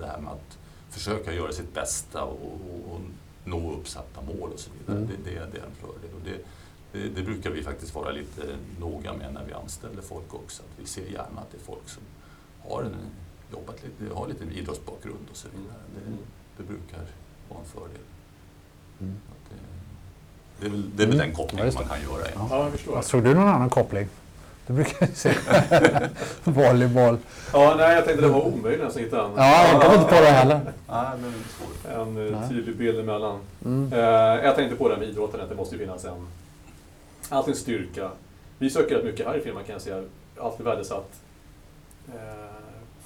[0.00, 0.58] det här med att
[0.90, 3.00] försöka göra sitt bästa och, och, och
[3.44, 4.96] nå uppsatta mål och så vidare.
[4.96, 5.08] Mm.
[5.24, 6.10] Det, det, det är en fördel.
[6.14, 6.38] Och det,
[6.96, 8.42] det, det brukar vi faktiskt vara lite
[8.80, 10.62] noga med när vi anställer folk också.
[10.62, 12.02] Att vi ser gärna att det är folk som
[12.70, 12.94] har, en,
[13.52, 15.78] jobbat lite, har lite idrottsbakgrund och så vidare.
[15.94, 16.10] Det,
[16.56, 16.98] det brukar
[17.48, 18.04] vara en fördel.
[19.00, 19.14] Mm.
[19.30, 19.56] Att det,
[20.60, 21.26] det, är väl, det är väl Mm.
[21.26, 22.26] den kopplingen man kan göra.
[22.34, 22.46] Ja.
[22.50, 23.02] Ja, jag förstår.
[23.02, 24.08] Såg du någon annan koppling?
[24.66, 25.32] Du brukar ju se
[26.44, 27.18] volleyboll.
[27.52, 30.20] Ja, nej, jag tänkte det var omöjligt nästan hitta en, Ja, jag kom inte på
[30.20, 30.60] det heller.
[30.88, 32.16] Nej, men det är svårt.
[32.16, 32.48] en eh, Nej.
[32.48, 33.38] tydlig bild emellan.
[33.64, 33.92] Mm.
[33.92, 33.98] Eh,
[34.44, 36.26] jag tänkte på det här med idrotten, att det måste ju finnas en...
[37.30, 38.10] Alltid en styrka.
[38.58, 40.02] Vi söker rätt mycket här i firman kan jag säga.
[40.40, 41.20] Alltid värdesatt.
[42.08, 42.20] Eh,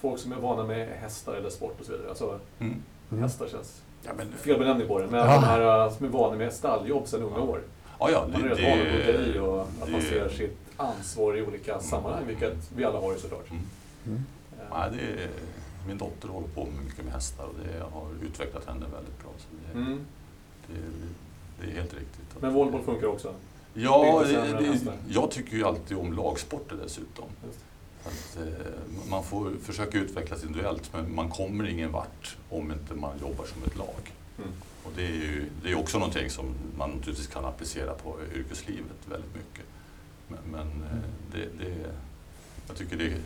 [0.00, 2.08] folk som är vana med hästar eller sport och så vidare.
[2.08, 2.82] Alltså, Mm.
[3.10, 3.22] Mm.
[3.22, 3.82] hästar känns...
[4.02, 5.34] Ja, men, Fel benämning på det, men Ja.
[5.34, 7.60] de här eh, som är vana med stalljobb sedan unga år.
[7.98, 10.28] ja, ja, Man är det, rätt van att åka i och att det- man ser
[10.28, 13.50] sitt ansvar i olika sammanhang, vilket vi alla har ju såklart.
[13.50, 13.62] Mm.
[14.06, 14.24] Mm.
[14.58, 15.28] Eh, Ja, det är,
[15.88, 19.30] min dotter håller på med mycket med hästar och det har utvecklat henne väldigt bra.
[19.38, 20.00] Så det, Mm.
[20.66, 20.72] det,
[21.60, 22.40] det är helt riktigt.
[22.42, 23.34] Men volleyboll funkar också?
[23.74, 27.24] Ja, det jag tycker ju alltid om lagsporter dessutom.
[28.04, 33.18] Att, eh, man får försöka utvecklas individuellt men man kommer ingen vart om inte man
[33.20, 34.12] jobbar som ett lag.
[34.38, 34.50] Mm.
[34.84, 38.96] Och det är ju det är också någonting som man naturligtvis kan applicera på yrkeslivet
[39.10, 39.64] väldigt mycket.
[40.28, 40.98] Men, men eh,
[41.32, 41.76] det, det,
[42.68, 43.16] jag, tycker det,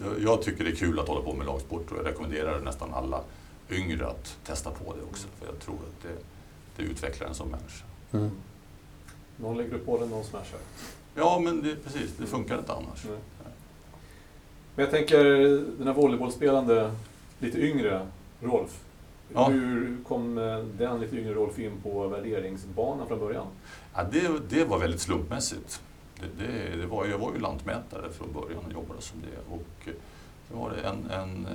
[0.00, 2.94] jag, jag tycker det är kul att hålla på med lagsport och jag rekommenderar nästan
[2.94, 3.22] alla
[3.70, 5.28] yngre att testa på det också.
[5.38, 6.16] För jag tror att det,
[6.76, 7.84] det utvecklar en som människa.
[8.12, 8.30] Mm.
[9.40, 10.60] Någon lägger upp bollen, någon smashar.
[11.14, 13.04] Ja, men det, precis, det funkar inte annars.
[13.04, 13.18] Nej.
[14.74, 15.24] Men jag tänker,
[15.78, 16.94] den här volleybollspelande,
[17.38, 18.06] lite yngre
[18.40, 18.84] Rolf.
[19.34, 19.48] Ja.
[19.48, 23.46] Hur kom eh, den lite yngre Rolf in på värderingsbanan från början?
[23.94, 25.82] Ja, det, det var väldigt slumpmässigt.
[26.20, 29.54] Det, det, det var, jag var ju lantmätare från början och jobbade som det.
[29.54, 29.94] Och eh,
[30.50, 31.52] så var det en, en eh,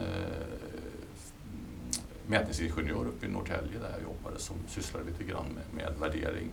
[2.28, 6.52] mätningsingenjör uppe i Norrtälje där jag jobbade som sysslade lite grann med, med värdering.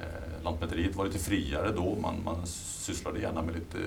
[0.00, 1.96] Eh, Lantmäteriet var lite friare då.
[2.00, 3.78] Man, man sysslade gärna med lite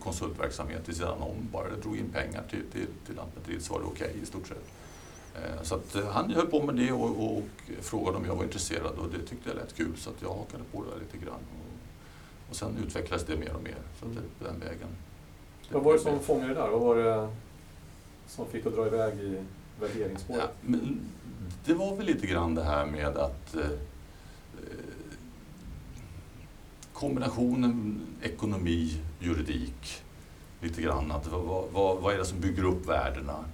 [0.00, 1.48] konsultverksamhet vid sidan om.
[1.52, 4.48] Bara det drog in pengar till, till, till Lantmäteriet så var det okej i stort
[4.48, 4.64] sett.
[5.34, 7.42] Eh, Så att eh, han höll på med det och, och, och
[7.80, 10.64] frågade om jag var intresserad och det tyckte jag lät kul så att jag hakade
[10.72, 11.34] på det lite grann.
[11.34, 14.88] Och, och sen utvecklades det mer och mer så att det, den vägen.
[15.70, 16.68] Vad var det som fångade där?
[16.68, 17.28] Vad var det
[18.28, 19.42] som fick att dra iväg i
[19.80, 20.42] värderingsspåret?
[20.68, 20.78] Ja,
[21.64, 23.62] det var väl lite grann det här med att eh,
[26.98, 30.02] kombinationen ekonomi, juridik,
[30.60, 31.10] lite grann.
[31.10, 33.44] Att vad, vad, vad är det som bygger upp värdena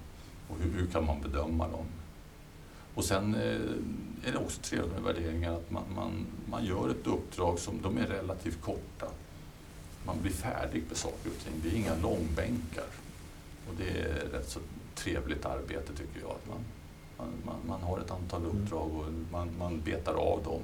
[0.48, 1.86] och hur, hur kan man bedöma dem?
[2.94, 7.06] Och sen eh, är det också trevligt med värderingar att man, man, man gör ett
[7.06, 9.06] uppdrag som de är relativt korta.
[10.06, 11.52] Man blir färdig med saker och ting.
[11.62, 12.86] Det är inga långbänkar.
[13.68, 14.60] Och det är rätt så
[14.94, 16.30] trevligt arbete tycker jag.
[16.30, 18.62] Att man, man, man har ett antal Mm.
[18.62, 20.62] uppdrag och man, man betar av dem.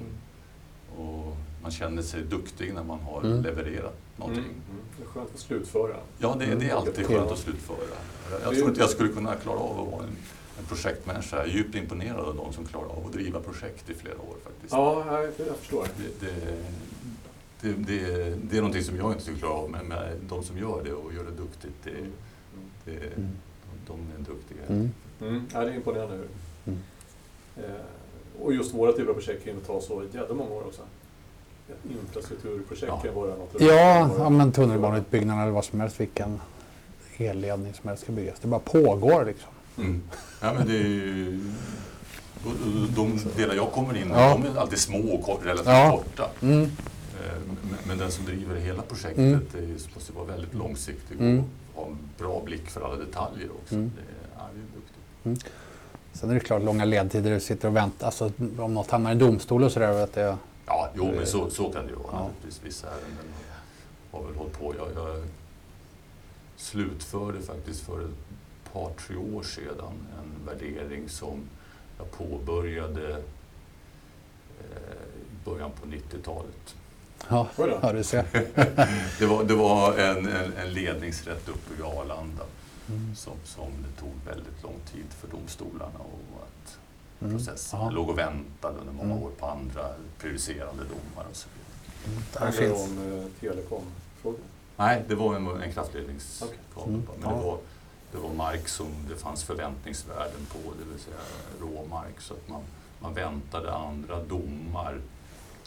[0.97, 3.41] Och man känner sig duktig när man har Mm.
[3.43, 4.43] levererat någonting.
[4.43, 4.55] Mm.
[4.69, 4.81] Mm.
[4.97, 5.95] Det är skönt att slutföra.
[6.17, 7.17] Ja, det, det är alltid Mm.
[7.17, 7.77] skönt att slutföra.
[8.43, 10.15] Jag tror inte jag skulle kunna klara av att vara en,
[10.59, 11.37] en projektmänniska.
[11.37, 14.35] Jag är djupt imponerad av de som klarar av att driva projekt i flera år
[14.43, 14.73] faktiskt.
[14.73, 15.87] Ja, jag, jag förstår.
[15.97, 16.33] Det, det,
[17.61, 20.57] det, det, det är någonting som jag inte skulle klara av, men med de som
[20.57, 22.11] gör det och gör det duktigt, det, Mm.
[22.85, 23.29] det, Mm.
[23.87, 24.61] de, de är duktiga.
[24.69, 24.91] Mm.
[25.21, 25.45] Mm.
[25.53, 26.15] Ja, det är imponerande.
[26.65, 26.79] Mm.
[27.57, 27.63] Eh,
[28.41, 30.81] och just våra typer av projekt kan ju ta så jävla många år också.
[31.89, 32.97] Infrastrukturprojekt Ja.
[32.99, 33.55] kan vara något.
[33.59, 36.39] Ja, ja men tunnelbaneutbyggnad eller vad som helst, vilken
[37.17, 38.39] elledning som helst ska byggas.
[38.41, 39.49] Det bara pågår liksom.
[39.77, 40.01] Mm.
[40.41, 41.39] Ja, men det är ju,
[42.95, 44.39] de delar jag kommer in Ja.
[44.43, 45.91] de är alltid små och kort, relativt Ja.
[45.91, 46.29] korta.
[46.41, 46.61] Mm.
[46.63, 46.69] Eh,
[47.47, 49.39] Men, men den som driver hela projektet Mm.
[49.53, 51.43] det är- måste vara väldigt långsiktig Mm.
[51.75, 53.75] och ha en bra blick för alla detaljer också.
[53.75, 53.91] Mm.
[53.95, 55.51] Det, är- ja, det är duktigt.
[56.13, 58.05] Sen är det klart långa ledtider, du sitter och väntar.
[58.05, 60.03] Alltså, om något hamnar i domstol och sådär.
[60.03, 60.37] Att det,
[60.69, 62.07] Ja, jo, men så, så kan det ju vara.
[62.11, 62.19] Ja.
[62.23, 62.61] Naturligtvis.
[62.63, 63.25] Vissa ärenden
[64.11, 64.75] har väl hållit på.
[64.77, 65.23] Jag, jag
[66.55, 71.41] slutförde faktiskt för ett par, tre år sedan en värdering som
[71.97, 73.09] jag påbörjade
[74.59, 76.75] eh, i början på 90-talet.
[77.29, 78.25] ja, ja, du ser.
[79.19, 82.43] Det var, det var en, en, en ledningsrätt uppe vid Arlanda
[82.89, 83.15] Mm.
[83.15, 85.99] som, som det tog väldigt lång tid för domstolarna
[87.21, 87.37] Mm.
[87.37, 87.89] processen Ja.
[87.89, 89.23] låg och väntade under många Mm.
[89.23, 91.65] år på andra prejudicerande domar och så vidare.
[92.07, 92.23] Mm.
[92.33, 92.89] Det Där handlar finns.
[93.11, 94.39] om eh, telekomfrågor.
[94.77, 96.55] Nej, det var en, en kraftledningskabel.
[96.75, 96.93] Okej.
[96.93, 97.03] Mm.
[97.21, 97.57] Men det var,
[98.11, 101.17] det var mark som det fanns förväntningsvärden på, det vill säga
[101.61, 102.21] råmark.
[102.21, 102.61] Så att man,
[102.99, 105.01] man väntade andra domar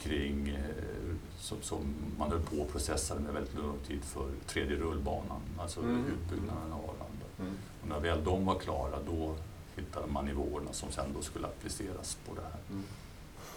[0.00, 4.76] kring, eh, som, som man höll på och processade med väldigt lång tid för tredje
[4.76, 6.04] rullbanan, alltså Mm.
[6.06, 7.26] utbyggnaden av Arlanda.
[7.38, 7.52] Mm.
[7.82, 9.34] Och när väl de var klara då
[9.76, 12.50] hittade man nivåerna som sen då skulle appliceras på det här.
[12.70, 12.82] Mm.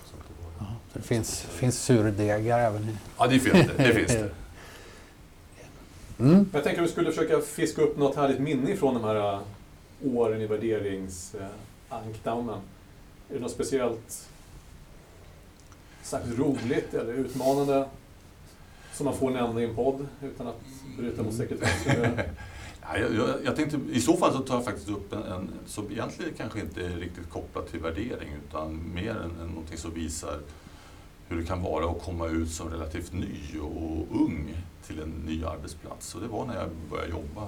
[0.05, 2.97] Så det, var, Ja, så det finns, finns surdegar även i...
[3.17, 3.73] ja, det finns det.
[3.83, 4.29] det, finns det.
[6.19, 6.49] Mm.
[6.53, 9.39] Jag tänker att vi skulle försöka fiska upp något härligt minne ifrån de här eh,
[10.03, 12.59] åren i värderingsankdammen.
[13.29, 14.27] Är det något speciellt
[16.03, 17.89] särskilt roligt eller utmanande
[18.93, 20.61] som man får nämna i en podd utan att
[20.97, 22.19] bryta mot sekretessen?
[22.87, 25.49] Ja, jag, jag, jag tänkte, I så fall så tar jag faktiskt upp en, en
[25.65, 29.93] som egentligen kanske inte är riktigt kopplat till värdering utan mer än, än någonting som
[29.93, 30.39] visar
[31.27, 35.43] hur det kan vara att komma ut som relativt ny och ung till en ny
[35.43, 36.15] arbetsplats.
[36.15, 37.47] Och det var när jag började jobba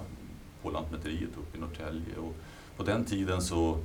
[0.62, 2.18] på Lantmäteriet uppe i Norrtälje.
[2.18, 2.36] Och
[2.78, 3.78] på den tiden så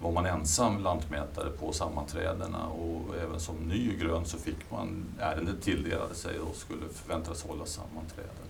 [0.00, 5.62] var man ensam lantmätare på sammanträdena och även som ny grön så fick man ärendet
[5.62, 8.49] tilldelade sig och skulle förväntas hålla sammanträden.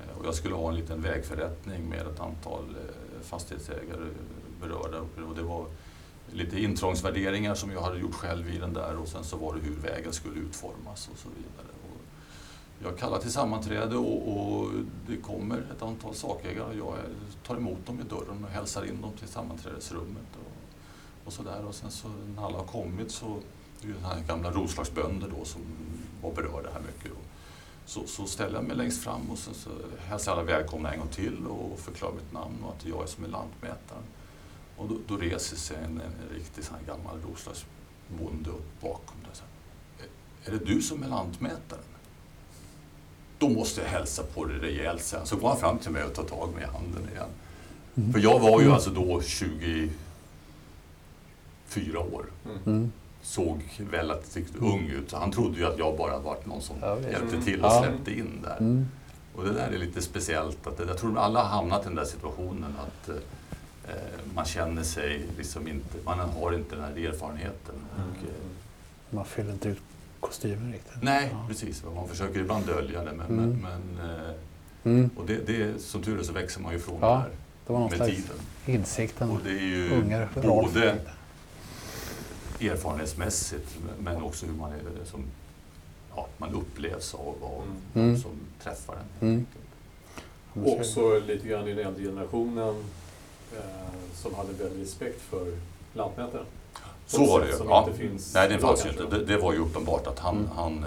[0.00, 4.06] Eh, och jag skulle ha en liten vägförrättning med ett antal eh, fastighetsägare
[4.60, 5.00] berörda.
[5.00, 5.66] Och det var
[6.32, 9.60] lite intrångsvärderingar som jag hade gjort själv i den där och sen så var det
[9.60, 11.72] hur vägen skulle utformas och så vidare.
[11.82, 12.00] Och
[12.82, 14.70] jag kallar till sammanträde och, och
[15.06, 16.80] det kommer ett antal sakägare.
[16.80, 16.96] och Jag
[17.46, 20.28] tar emot dem i dörren och hälsar in dem till sammanträdesrummet.
[20.44, 20.52] Och,
[21.26, 21.64] och så där.
[21.64, 23.38] Och sen så när alla har kommit så
[23.80, 25.60] det är ju den här gamla Roslagsbönder då som
[26.22, 27.12] var berörda här mycket.
[27.90, 29.70] Så, så ställer jag mig längst fram och sen så
[30.06, 33.24] hälsar alla välkomna en gång till och förklarar mitt namn och att jag är som
[33.24, 34.02] är lantmätaren.
[34.76, 39.16] Och då, då reser sig en, en riktig sån här gammal Roslagsbonde upp bakom.
[39.28, 39.50] Där, så här.
[40.06, 41.84] "Är- Är det du som är lantmätaren?
[43.38, 45.26] Då måste jag hälsa på dig rejält sen.
[45.26, 47.28] Så går han fram till mig och tar tag mig i handen igen.
[47.96, 48.12] Mm.
[48.12, 49.90] För jag var ju alltså då 24
[52.00, 52.24] år.
[52.66, 52.92] Mm.
[53.20, 53.22] Mm.
[53.22, 55.10] Såg relativt ung ut.
[55.10, 58.18] Så han trodde ju att jag bara varit någon som Ja, hjälpte till och släppte
[58.18, 58.56] in där.
[58.60, 58.86] Mm.
[59.34, 60.66] Och det där är lite speciellt.
[60.66, 63.94] Att det, jag tror alla har hamnat i den där situationen att eh,
[64.34, 67.74] man känner sig liksom inte, man har inte den här erfarenheten.
[67.94, 68.34] Och, eh,
[69.10, 69.78] Man fyller inte ut
[70.20, 71.02] kostymen riktigt.
[71.02, 71.44] nej, Ja.
[71.48, 71.84] precis.
[71.94, 73.12] Man försöker ibland dölja det.
[73.12, 73.58] Men, Mm.
[73.62, 74.30] men, eh,
[74.84, 75.10] Mm.
[75.16, 77.30] och det, det, som tur är så växer man ju ifrån Ja, det här
[77.66, 78.36] Det var någon med tiden.
[78.66, 79.30] insikten.
[79.30, 80.02] Och det är ju
[80.42, 80.96] både
[82.62, 85.24] erfarenhetsmässigt men också hur man, är, som,
[86.16, 87.62] ja, man upplevs av, av
[87.94, 88.14] Mm.
[88.14, 88.30] de som
[88.62, 89.28] träffar en.
[89.28, 89.46] Mm.
[90.80, 92.84] Också lite grann i den äldre generationen
[93.56, 93.62] eh,
[94.14, 95.56] som hade väldigt respekt för
[95.94, 96.44] Lantmätaren.
[97.06, 97.52] Så var det ju.
[97.68, 97.88] Ja.
[98.34, 99.02] Nej, det fanns ju inte.
[99.02, 99.08] då.
[99.08, 100.48] Det, det var ju uppenbart att han, Mm.
[100.56, 100.84] han,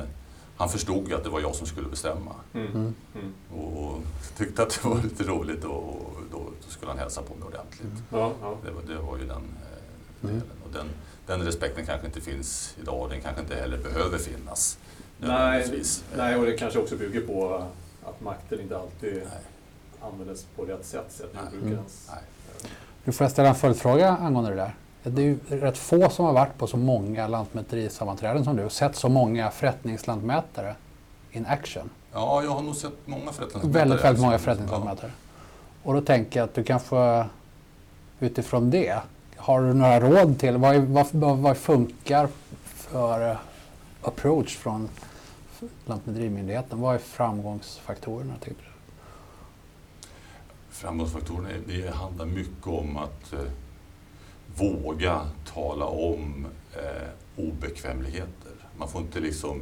[0.58, 2.36] han förstod ju att det var jag som skulle bestämma.
[2.54, 2.68] Mm.
[2.68, 2.94] Mm.
[3.16, 3.34] Mm.
[3.60, 4.00] Och
[4.38, 7.82] tyckte att det var lite roligt och då skulle han hälsa på mig ordentligt.
[7.82, 8.04] Mm.
[8.10, 8.56] Ja, ja.
[8.66, 10.36] Det, var, det var ju den eh, Mm.
[10.36, 10.58] delen.
[10.66, 10.86] Och den,
[11.28, 14.78] den respekten kanske inte finns idag och den kanske inte heller behöver finnas.
[15.18, 15.84] Nej,
[16.18, 17.64] nej, och det kanske också bygger på
[18.06, 19.42] att makten inte alltid Nej,
[20.02, 21.44] användes på rätt sätt sett Nej.
[21.54, 22.10] ur brukarens...
[22.14, 22.24] nej.
[23.04, 24.76] Nu får jag ställa en följdfråga angående det där.
[25.04, 28.72] Det är ju rätt få som har varit på så många lantmäterisammanträden som du och
[28.72, 30.76] sett så många förrättningslantmätare
[31.32, 31.90] in action.
[32.14, 33.84] Ja, jag har nog sett många förrättningslantmätare.
[33.86, 35.12] Väldigt, väldigt många förrättningslantmätare.
[35.84, 37.26] Och då tänker jag att du kanske
[38.20, 39.00] utifrån det,
[39.44, 42.28] har du några råd till vad, vad, vad, vad funkar
[42.66, 43.38] för
[44.02, 44.90] approach från
[45.86, 46.82] Lantmäterimyndigheten?
[46.82, 48.34] Vad är framgångsfaktorerna?
[48.42, 48.58] Typ?
[50.70, 53.40] Framgångsfaktorerna, är- det handlar mycket om att eh,
[54.58, 55.22] våga
[55.54, 58.52] tala om eh, obekvämligheter.
[58.78, 59.62] Man får inte liksom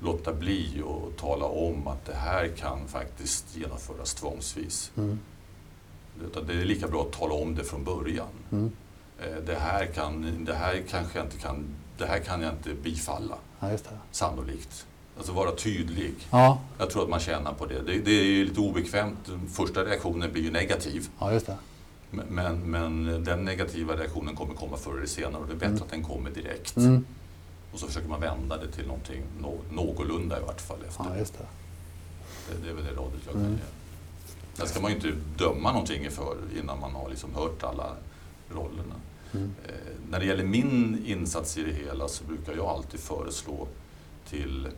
[0.00, 4.92] låta bli och tala om att det här kan faktiskt genomföras tvångsvis.
[4.96, 5.18] Mm.
[6.46, 8.26] Det är lika bra att tala om det från början.
[8.52, 8.72] Mm.
[9.22, 11.64] Eh, det, här kan, det här kanske jag inte kan,
[11.98, 13.68] det här kan jag inte bifalla, Ja,
[14.10, 14.86] sannolikt.
[15.16, 16.14] Alltså vara tydlig.
[16.30, 17.80] Ja, Jag tror att man tjänar på det.
[17.82, 19.18] Det, det är ju lite obekvämt.
[19.26, 21.08] Den första reaktionen blir ju negativ.
[21.18, 21.56] ja, just det.
[22.10, 25.66] Men, men, men den negativa reaktionen kommer komma förr eller senare och det är bättre
[25.70, 25.82] Mm.
[25.82, 26.76] att den kommer direkt.
[26.76, 27.04] Mm.
[27.72, 31.04] Och så försöker man vända det till någonting nå, någorlunda i vart fall efter.
[31.10, 31.44] Ja, just det.
[32.54, 33.52] det, det är väl det rådet jag kan Mm.
[33.52, 33.58] ge.
[34.56, 37.96] Där ska man ju inte döma någonting för innan man har liksom hört alla
[38.54, 38.94] rollerna.
[39.34, 39.54] Mm.
[39.66, 39.72] Eh,
[40.10, 43.68] när det gäller min insats i det hela så brukar jag alltid föreslå
[44.28, 44.72] till eh,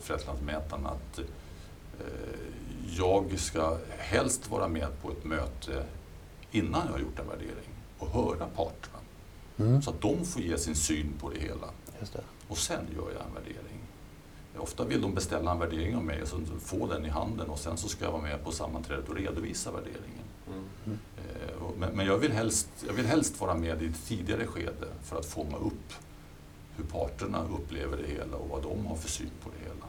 [0.00, 1.24] förrättningslantmätarna att eh,
[2.98, 5.84] jag ska helst vara med på ett möte
[6.50, 8.98] innan jag har gjort en värdering och höra parterna.
[9.58, 9.82] Mm.
[9.82, 11.66] Så att de får ge sin syn på det hela.
[12.00, 12.20] Just det.
[12.48, 13.80] Och sen gör jag en värdering.
[14.58, 17.58] Ofta vill de beställa en värdering av mig och så få den i handen och
[17.58, 20.24] sen så ska jag vara med på sammanträdet och redovisa värderingen.
[20.46, 20.98] Mm.
[21.94, 25.26] Men, jag, vill helst, jag vill helst vara med i ett tidigare skede för att
[25.26, 25.92] fånga upp
[26.76, 29.86] hur parterna upplever det hela och vad de har för syn på det hela.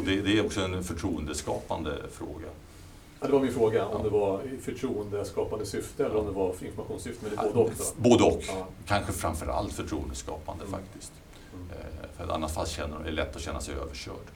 [0.00, 2.48] Och det, det är också en förtroendeskapande fråga.
[3.20, 4.02] Ja, det var min fråga, om Ja.
[4.04, 7.70] det var förtroendeskapande syfte eller om det var informationssyfte, men det är både och.
[7.78, 7.84] då.
[8.10, 8.42] Både och.
[8.46, 8.66] Ja.
[8.86, 10.80] Kanske framför allt förtroendeskapande Mm.
[10.80, 11.12] faktiskt.
[11.54, 11.66] Mm.
[12.16, 14.26] För i annat fall känner, är det lätt att känna sig överkörd.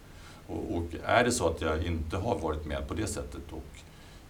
[0.47, 3.79] Och, och är det så att jag inte har varit med på det sättet och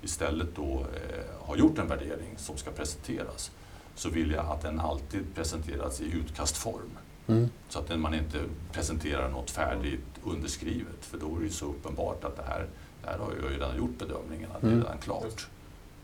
[0.05, 3.51] istället då eh, har gjort en värdering som ska presenteras
[3.95, 6.91] så vill jag att den alltid presenteras i utkastform.
[7.27, 7.49] Mm.
[7.69, 8.39] Så att man inte
[8.73, 12.67] presenterar något färdigt underskrivet för då är det ju så uppenbart att det här,
[13.03, 14.83] det här har jag ju redan gjort bedömningen att det är Mm.
[14.85, 15.47] redan klart.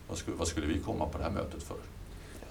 [0.07, 1.77] Vad skulle, vad skulle vi komma på det här mötet för?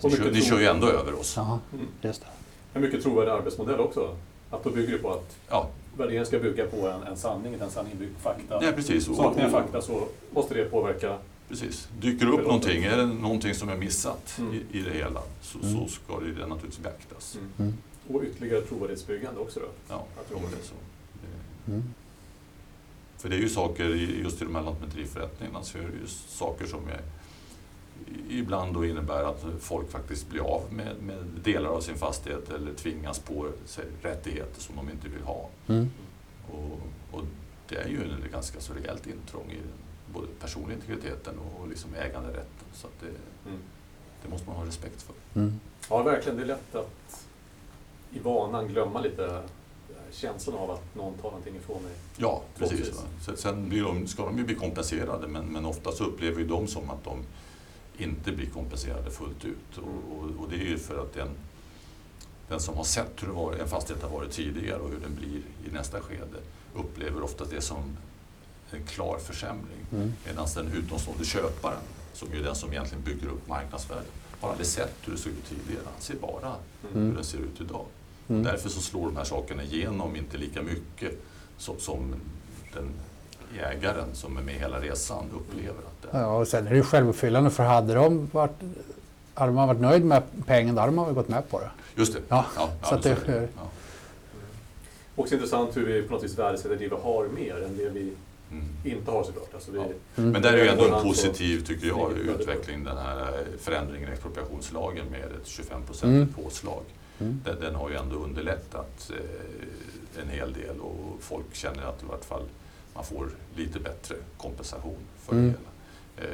[0.03, 1.35] Ni kör, ni kör ju ändå över oss.
[1.37, 1.87] Ja, Mm.
[2.01, 2.27] just det.
[2.75, 4.17] En mycket trovärdig arbetsmodell också.
[4.51, 7.71] Att då bygger det på att Ja, värderingen ska bygga på en, en sanning, en
[7.71, 8.65] sanning byggd på fakta.
[8.65, 9.05] ja precis.
[9.17, 11.19] Saknar jag fakta så måste det påverka.
[11.51, 11.89] Precis.
[12.01, 14.55] Dyker det upp någonting, är det någonting som är missat Mm.
[14.55, 15.73] i, i det hela så, Mm.
[15.73, 17.37] så ska det naturligtvis beaktas.
[17.37, 17.51] Mm.
[17.59, 17.75] Mm.
[18.09, 19.67] Och ytterligare trovärdighetsbyggande också då.
[19.89, 20.75] Ja, Att det- det är så.
[21.67, 21.85] Det- Mm.
[23.19, 23.85] För det är ju saker,
[24.23, 27.01] just i de här lantmäteriförrättningarna så är det ju saker som är,
[28.31, 32.75] ibland då innebär att folk faktiskt blir av med, med delar av sin fastighet eller
[32.75, 35.49] tvingas på sig rättigheter som de inte vill ha.
[35.67, 35.91] Mm.
[36.53, 36.81] Och,
[37.13, 37.25] och
[37.69, 39.59] det är ju en ganska så rejält intrång i
[40.15, 42.67] både personlig integriteten och liksom äganderätten.
[42.75, 43.07] Så att det,
[43.51, 43.61] Mm.
[44.23, 45.15] det måste man ha respekt för.
[45.41, 45.61] Mm.
[45.91, 46.37] Ja, verkligen.
[46.39, 47.27] Det är lätt att
[48.11, 49.43] i vanan glömma lite
[50.11, 51.93] känslan av att någon tar någonting ifrån mig.
[52.17, 52.93] Ja, precis.
[53.23, 56.47] Så- Sen blir de, ska de ju bli kompenserade men, men ofta så upplever ju
[56.47, 57.19] de som att de
[58.05, 59.79] inte blir kompenserade fullt ut.
[59.79, 61.29] Och, och, och det är ju för att den,
[62.49, 65.15] den som har sett hur det var, en fastighet har varit tidigare och hur den
[65.15, 66.39] blir i nästa skede
[66.75, 67.97] upplever ofta det som
[68.79, 69.87] klar försämring.
[69.93, 70.13] Mm.
[70.27, 71.79] Medan den utomstående köparen,
[72.13, 74.07] som är den som egentligen bygger upp marknadsvärdet,
[74.41, 75.83] har aldrig sett hur det såg ut tidigare.
[75.85, 76.55] Han ser bara
[76.95, 77.07] Mm.
[77.09, 77.85] hur den ser ut idag.
[78.29, 78.43] Mm.
[78.43, 81.13] Därför så slår de här sakerna igenom inte lika mycket
[81.59, 82.15] som, som
[82.75, 82.89] den
[83.59, 86.21] ägaren som är med hela resan upplever att det är.
[86.23, 88.51] Ja, och sen är det ju självuppfyllande för hade de varit
[89.35, 91.71] hade man varit nöjd med pengen då hade man väl gått med på det.
[91.95, 92.21] Just det.
[92.29, 93.69] Ja, ja, så att men det- är Ja.
[95.17, 98.13] Också intressant hur vi på något vis värdesätter det vi har mer än det vi.
[98.85, 99.55] Inte har såklart.
[99.55, 99.85] Alltså Ja.
[100.17, 100.31] Mm.
[100.31, 104.09] Men där är ju ändå en Alltså, positiv, tycker jag, väldigt utveckling, den här förändringen
[104.09, 106.29] i expropriationslagen med ett 25 Mm.
[106.33, 106.83] påslag.
[107.21, 107.41] Mm.
[107.45, 112.07] Den, den har ju ändå underlättat eh, en hel del och folk känner att i
[112.07, 112.43] vart fall
[112.95, 115.45] man får lite bättre kompensation för Mm.
[115.45, 115.71] det hela.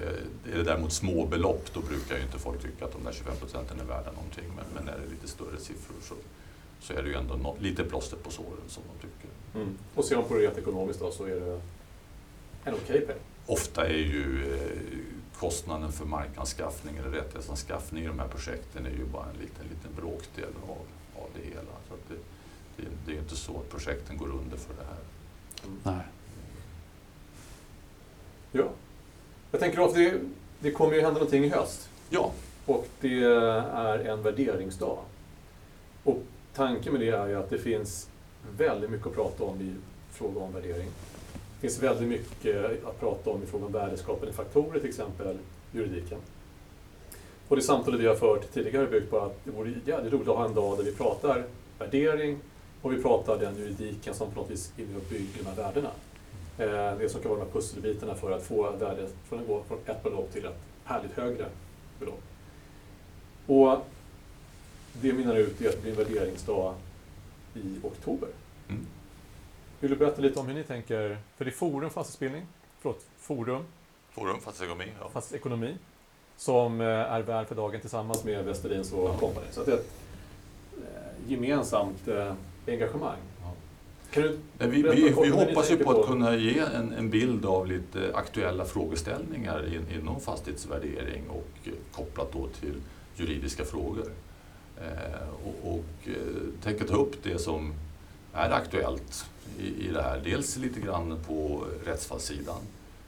[0.00, 3.12] Eh, är det däremot små belopp då brukar ju inte folk tycka att de där
[3.12, 4.44] 25 procenten är värda någonting.
[4.56, 6.14] Men, men är det lite större siffror så,
[6.80, 9.30] så är det ju ändå något, lite plåster på såren som de tycker.
[9.54, 9.78] Mm.
[9.94, 11.60] Och ser man på det rent ekonomiskt då så är det
[12.66, 13.16] en okej okay peng?
[13.46, 19.04] Ofta är ju eh, kostnaden för markanskaffning eller rättighetsanskaffning i de här projekten är ju
[19.04, 20.78] bara en liten, liten bråkdel av,
[21.22, 21.72] av det hela.
[21.88, 22.14] Så det,
[22.76, 24.98] det, det, är inte så att projekten går under för det här.
[25.64, 25.78] Mm.
[25.82, 26.06] Nej.
[28.52, 28.68] Ja.
[29.50, 30.20] Jag tänker att det,
[30.60, 31.88] det kommer ju hända någonting i höst.
[32.10, 32.32] Ja.
[32.66, 34.98] Och det är en värderingsdag.
[36.04, 36.22] Och
[36.54, 38.08] tanken med det är ju att det finns
[38.56, 39.74] väldigt mycket att prata om i
[40.10, 40.88] fråga om värdering.
[41.60, 45.38] Det finns väldigt mycket att prata om i fråga om värdeskapande faktorer, till exempel
[45.72, 46.18] juridiken.
[47.48, 50.36] Och det samtalet vi har fört tidigare byggt på att det vore jävligt roligt att
[50.36, 51.44] ha en dag där vi pratar
[51.78, 52.38] värdering
[52.82, 55.56] och vi pratar den juridiken som på något vis är med och bygger de här
[55.56, 55.90] värdena.
[56.58, 59.62] Eh, det som kan vara de här pusselbitarna för att få värdet från att gå
[59.68, 61.46] från ett belopp till ett härligt högre
[61.98, 62.22] belopp.
[63.46, 63.86] Och
[64.92, 66.74] det mynnar ut i att det blir en värderingsdag
[67.54, 68.28] i oktober.
[69.80, 71.18] Vill du berätta lite om hur ni tänker?
[71.36, 72.46] För det är Forum fastighetsbildning,
[72.80, 73.64] förlåt, Forum.
[74.10, 75.08] Forum fastighetsekonomi, ja.
[75.08, 75.74] Fastighetsekonomi,
[76.36, 79.16] som eh, är värd för dagen tillsammans med Westerins och ja.
[79.18, 79.46] Company.
[79.50, 79.90] Så det är ett
[80.76, 82.08] eh, gemensamt
[82.66, 83.18] engagemang.
[84.14, 88.10] Du, vi, vi, vi hoppas ju på att kunna ge en, en, bild av lite
[88.14, 92.74] aktuella frågeställningar in, inom fastighetsvärdering och kopplat då till
[93.16, 94.06] juridiska frågor.
[94.80, 97.74] Eh, och, och eh, tänker ta upp det som
[98.36, 99.26] är aktuellt
[99.58, 100.20] i, i det här.
[100.24, 102.60] Dels lite grann på rättsfallssidan.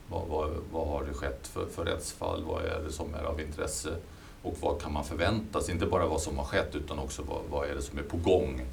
[0.09, 2.45] Vad, vad, vad har det skett för, för rättsfall?
[2.45, 3.97] Vad är det som är av intresse?
[4.43, 5.75] Och vad kan man förvänta sig?
[5.75, 8.17] Inte bara vad som har skett utan också vad, vad är det som är på
[8.17, 8.67] gång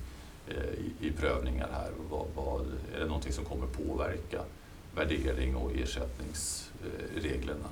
[0.47, 1.91] Eh, i, i prövningar här.
[2.09, 2.61] Vad, vad,
[2.95, 4.41] är det någonting som kommer påverka
[4.95, 7.69] värdering och ersättningsreglerna?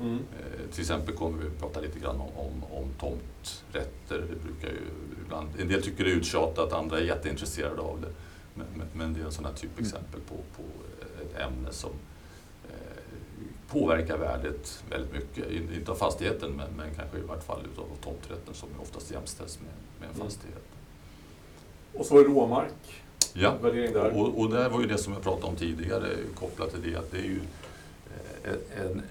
[0.00, 0.14] Mm.
[0.14, 4.18] Eh, till exempel kommer vi prata lite grann om, om, om tomträtter.
[4.30, 4.80] Det brukar ju
[5.24, 8.08] ibland, en del tycker det är uttjatat, andra är jätteintresserade av det.
[8.54, 10.62] Men, men, men det är en sån här typexempel på, på
[11.22, 11.90] ett ämne som
[12.68, 13.02] eh,
[13.68, 15.50] påverkar värdet väldigt mycket.
[15.50, 19.70] Inte av fastigheten men, men kanske i vart fall av tomträtten som oftast jämställs med,
[20.00, 20.26] med en mm.
[20.26, 20.64] fastighet.
[21.94, 23.02] Och så råmark.
[23.32, 24.16] Ja, där.
[24.16, 27.10] Och, och det var ju det som jag pratade om tidigare kopplat till det att
[27.10, 27.40] det är ju
[28.44, 29.02] eh, en,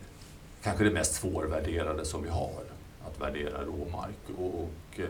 [0.63, 2.63] kanske det mest svårvärderade som vi har,
[3.05, 4.37] att värdera råmark.
[4.37, 5.09] Och, och eh,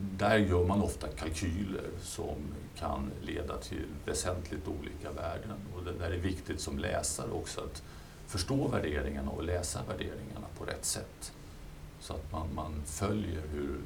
[0.00, 2.36] där gör man ofta kalkyler som
[2.76, 5.56] kan leda till väsentligt olika värden.
[5.76, 7.82] Och det där är viktigt som läsare också att
[8.26, 11.32] förstå värderingarna och läsa värderingarna på rätt sätt.
[12.00, 13.76] Så att man, man följer hur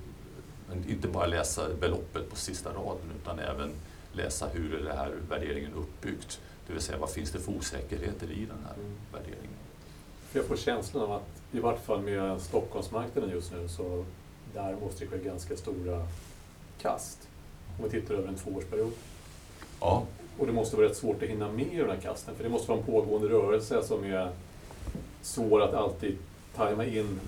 [0.89, 3.71] inte bara läsa beloppet på sista raden utan även
[4.13, 6.41] läsa hur är det här värderingen uppbyggt.
[6.67, 8.77] Det vill säga vad finns det för osäkerheter i den här
[9.13, 9.56] värderingen.
[10.37, 14.05] Jag får känslan av att i vart fall med Stockholmsmarknaden just nu så
[14.55, 16.07] där måste det ske ganska stora
[16.81, 17.29] kast
[17.79, 18.93] om vi tittar över en tvåårsperiod.
[19.81, 20.07] Ja.
[20.39, 22.51] Och det måste vara rätt svårt att hinna med i den här kasten för det
[22.51, 24.31] måste vara en pågående rörelse som är
[25.23, 26.19] svår att alltid
[26.57, 27.21] tajma in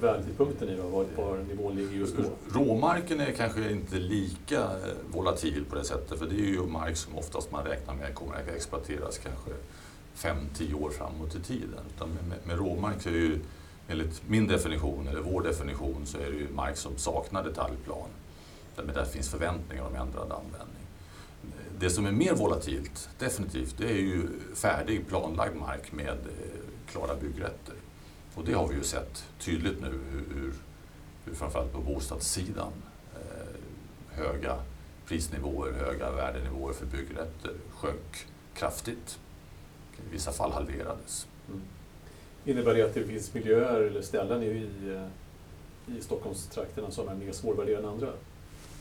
[0.00, 0.82] värdetidpunkten i då?
[0.82, 2.22] Var, var nivån ligger just då?
[2.60, 6.96] Råmarken är kanske inte lika eh, volatil på det sättet för det är ju mark
[6.96, 9.50] som oftast man räknar med kommer att exploateras kanske
[10.16, 11.80] 5-10 år framåt i tiden.
[11.96, 13.38] Utan med, med råmark så är det ju
[13.88, 18.08] enligt min definition, eller vår definition, så är det ju mark som saknar detaljplan.
[18.76, 20.86] Där det finns förväntningar om ändrad användning.
[21.78, 27.14] Det som är mer volatilt, definitivt, det är ju färdig planlagd mark med eh, klara
[27.14, 27.74] byggrätter.
[28.34, 30.52] Och det har vi ju sett tydligt nu hur,
[31.24, 32.72] hur framförallt på bostadssidan
[33.14, 34.58] eh, höga
[35.06, 39.18] prisnivåer, höga värdenivåer för byggrätter sjönk kraftigt.
[40.08, 41.26] I vissa fall halverades.
[41.48, 41.60] Mm.
[42.44, 44.68] Innebär det att det finns miljöer eller ställen i,
[45.86, 48.08] i Stockholmstrakterna som är mer svårvärderade än andra?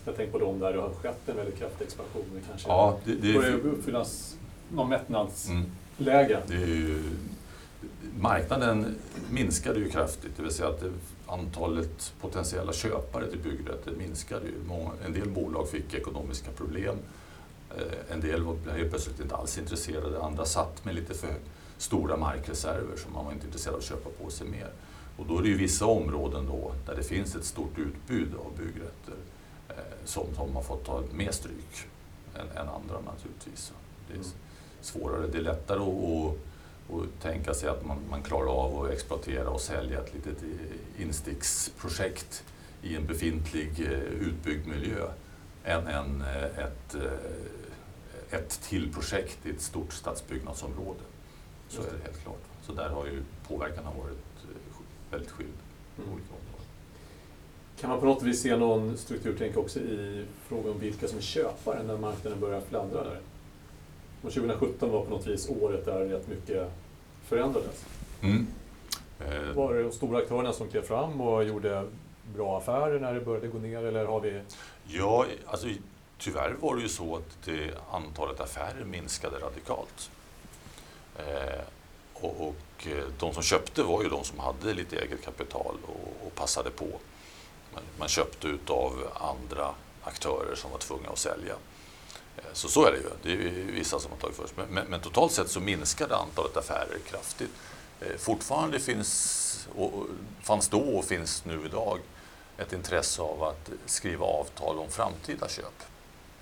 [0.06, 2.24] Jag tänker på de där det har skett en väldigt kraftig expansion.
[2.34, 4.38] Det kanske ja, det, det börjar uppfyllas
[4.72, 6.42] någon mättnadsläge.
[6.48, 6.48] Mm.
[6.48, 7.02] Det
[8.20, 8.96] marknaden
[9.32, 10.84] minskade ju kraftigt, det vill säga att
[11.28, 14.46] antalet potentiella köpare till byggrätter minskade.
[14.46, 14.54] Ju.
[15.06, 16.96] En del bolag fick ekonomiska problem.
[17.78, 21.34] Eh, en del var helt plötsligt inte alls intresserade, andra satt med lite för
[21.78, 24.70] stora markreserver som man var inte intresserad av att köpa på sig mer.
[25.18, 28.58] Och då är det ju vissa områden då där det finns ett stort utbud av
[28.58, 29.16] byggrätter
[29.70, 31.88] eh, som, som har fått ta mer stryk
[32.36, 33.74] än, än andra naturligtvis.
[34.08, 34.30] Det är mm.
[34.82, 36.38] svårare, det är lättare att
[36.90, 40.38] och tänka sig att man, man klarar av att exploatera och sälja ett litet
[40.98, 42.44] insticksprojekt
[42.82, 45.08] i en befintlig eh, utbyggd miljö
[45.70, 51.00] än, än eh, ett, eh, ett till projekt i ett stort stadsbyggnadsområde.
[51.68, 52.42] Så är det helt klart.
[52.62, 55.50] Så där har ju påverkan har varit eh, väldigt skild
[55.96, 56.14] på Mm.
[56.14, 56.66] olika områden.
[57.80, 61.22] Kan man på något vis se någon strukturtänk också i frågan om vilka som är
[61.22, 63.20] köpare när marknaden börjar fladdra där?
[64.22, 66.72] Och 2017 var på något vis året där rätt mycket
[67.24, 67.86] förändrades.
[68.22, 68.48] Mm.
[69.56, 71.86] Var det de stora aktörerna som klev fram och gjorde
[72.36, 74.42] bra affärer när det började gå ner eller har vi...
[74.92, 75.68] Ja, alltså,
[76.18, 80.12] tyvärr var det ju så att det, antalet affärer minskade radikalt.
[81.18, 81.62] Eh,
[82.14, 86.28] och, och eh, de som köpte var ju de som hade lite eget kapital och,
[86.28, 86.88] och passade på.
[87.74, 89.74] Man, man köpte utav andra
[90.04, 91.56] aktörer som var tvungna att sälja.
[92.38, 93.10] Eh, så så är det ju.
[93.24, 94.58] Det är ju vissa som har tagit först.
[94.58, 97.52] Men, men, men totalt sett så minskade antalet affärer kraftigt.
[98.00, 100.06] Eh, fortfarande finns, och,
[100.42, 102.00] fanns då och finns nu idag
[102.60, 105.84] ett intresse av att skriva avtal om framtida köp,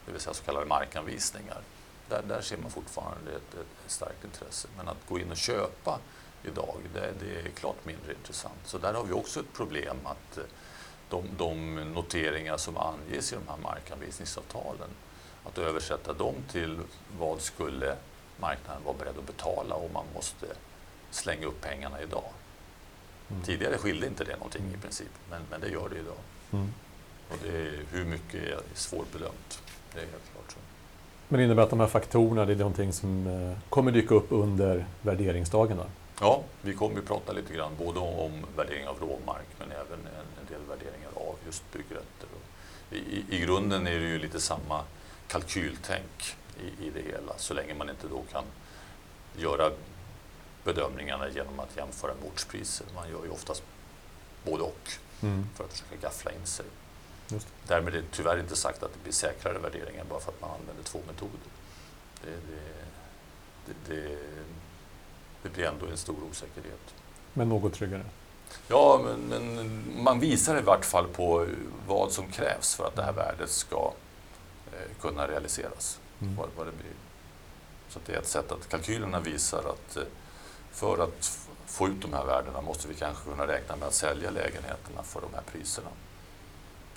[0.05, 1.61] det vill säga så kallade markanvisningar.
[2.09, 4.67] Där, där ser man fortfarande ett, ett starkt intresse.
[4.77, 5.99] Men att gå in och köpa
[6.43, 8.59] idag, det, det är klart mindre intressant.
[8.65, 10.43] Så där har vi också ett problem att eh,
[11.09, 14.89] de, de noteringar som anges i de här markanvisningsavtalen,
[15.43, 16.79] att översätta dem till
[17.19, 17.95] vad skulle
[18.37, 20.47] marknaden vara beredd att betala om man måste
[21.11, 22.31] slänga upp pengarna idag.
[23.29, 23.43] Mm.
[23.43, 26.17] Tidigare skilde inte det någonting i princip, men, men det gör det idag.
[26.51, 26.73] Mm.
[27.29, 29.61] Och det är, hur mycket är svårbedömt.
[29.93, 30.57] Det är helt klart så.
[31.27, 34.27] Men det innebär att de här faktorerna det är någonting som eh, kommer dyka upp
[34.29, 35.77] under värderingsdagen?
[35.77, 35.85] Då?
[36.21, 40.47] Ja, vi kommer ju prata lite grann både om värdering av råmark men även en,
[40.49, 42.29] del värderingar av just byggrätter.
[42.91, 44.81] I, I grunden är det ju lite samma
[45.27, 48.43] kalkyltänk i, i det hela så länge man inte då kan
[49.37, 49.71] göra
[50.67, 52.87] bedömningarna genom att jämföra med ortspriser.
[52.95, 53.63] Man gör ju oftast
[54.43, 54.91] både och
[55.21, 55.49] Mm.
[55.55, 56.65] för att försöka gaffla in sig.
[57.27, 60.41] Just Därmed är det tyvärr inte sagt att det blir säkrare värderingar bara för att
[60.41, 61.39] man använder två metoder.
[62.23, 64.17] Det, det, det,
[65.43, 66.93] det, blir ändå en stor osäkerhet.
[67.33, 68.05] Men något tryggare?
[68.67, 71.47] Ja, men, men man visar i vart fall på
[71.87, 73.93] vad som krävs för att det här värdet ska
[74.73, 75.99] eh, kunna realiseras.
[76.21, 76.35] Mm.
[76.35, 76.93] Vad, vad det blir.
[77.89, 80.03] Så att det är ett sätt att kalkylerna visar att eh,
[80.77, 84.29] för att få ut de här värdena måste vi kanske kunna räkna med att sälja
[84.29, 85.89] lägenheterna för de här priserna.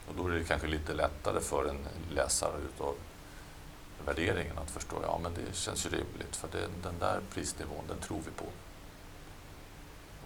[0.09, 1.79] Och då är det kanske lite lättare för en
[2.11, 2.95] läsare utav
[4.07, 7.99] värderingen att förstå, ja men det känns ju rimligt för det, den där prisnivån den
[7.99, 8.45] tror vi på.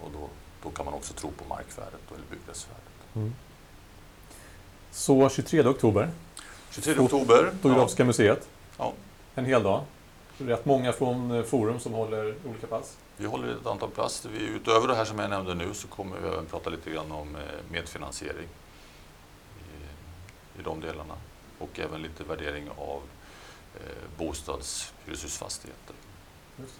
[0.05, 0.29] Och då,
[0.63, 3.15] då kan man också tro på markvärdet eller byggrättsvärdet.
[3.15, 3.35] Mm.
[4.91, 6.09] Så 23 oktober,
[6.71, 7.51] 23 oktober.
[7.61, 8.49] Fotografiska museet.
[8.77, 8.93] Ja.
[9.35, 9.83] En hel dag.
[10.37, 12.97] Rätt många från eh, Forum som håller olika pass.
[13.17, 14.29] Vi håller ett antal platser.
[14.29, 17.11] Vi, utöver det här som jag nämnde nu så kommer vi även prata lite grann
[17.11, 17.41] om eh,
[17.71, 18.47] medfinansiering
[19.59, 21.15] i, i de delarna.
[21.59, 23.01] Och även lite värdering av
[23.75, 25.95] eh, bostads hyreshusfastigheter.
[26.59, 26.79] Just.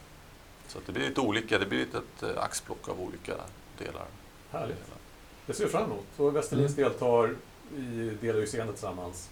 [0.68, 3.34] Så det blir lite olika, det blir lite ett eh, axplock av olika
[3.78, 4.06] delar.
[4.52, 4.92] Härligt.
[5.46, 6.06] Det ser vi fram emot.
[6.18, 7.36] Och Västerlins deltar
[7.78, 9.30] i scenen tillsammans.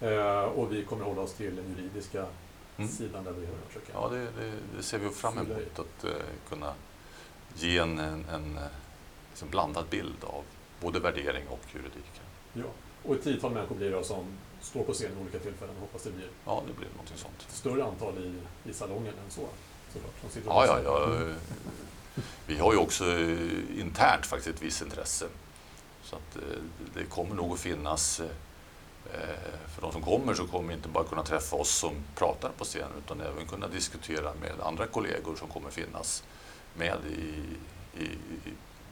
[0.00, 2.26] Eh, och vi kommer hålla oss till den juridiska
[2.82, 2.92] Mm.
[2.92, 3.92] sidan där vi försöker.
[3.92, 5.40] Ja, det, det, det ser vi fram i.
[5.40, 6.10] emot att eh,
[6.48, 6.74] kunna
[7.54, 8.62] ge en, en, en eh,
[9.30, 10.44] liksom blandad bild av
[10.80, 12.20] både värdering och juridik.
[12.52, 12.64] Ja.
[13.04, 14.24] Och ett tiotal människor blir det som
[14.60, 15.74] står på scen vid olika tillfällen.
[15.80, 17.46] Hoppas det blir Ja, det blir någonting sånt.
[17.48, 18.34] ett större antal i,
[18.70, 19.46] i salongen än så.
[19.92, 21.28] Såklart, och Ja, ja, lyssnar.
[21.28, 21.34] ja.
[22.46, 25.26] Vi har ju också eh, internt faktiskt ett visst intresse.
[26.02, 26.42] Så att eh,
[26.94, 28.26] det kommer nog att finnas, eh,
[29.74, 32.92] för de som kommer så kommer inte bara kunna träffa oss som pratar på scenen
[33.04, 36.24] utan även kunna diskutera med andra kollegor som kommer finnas
[36.74, 37.44] med i,
[38.02, 38.04] i,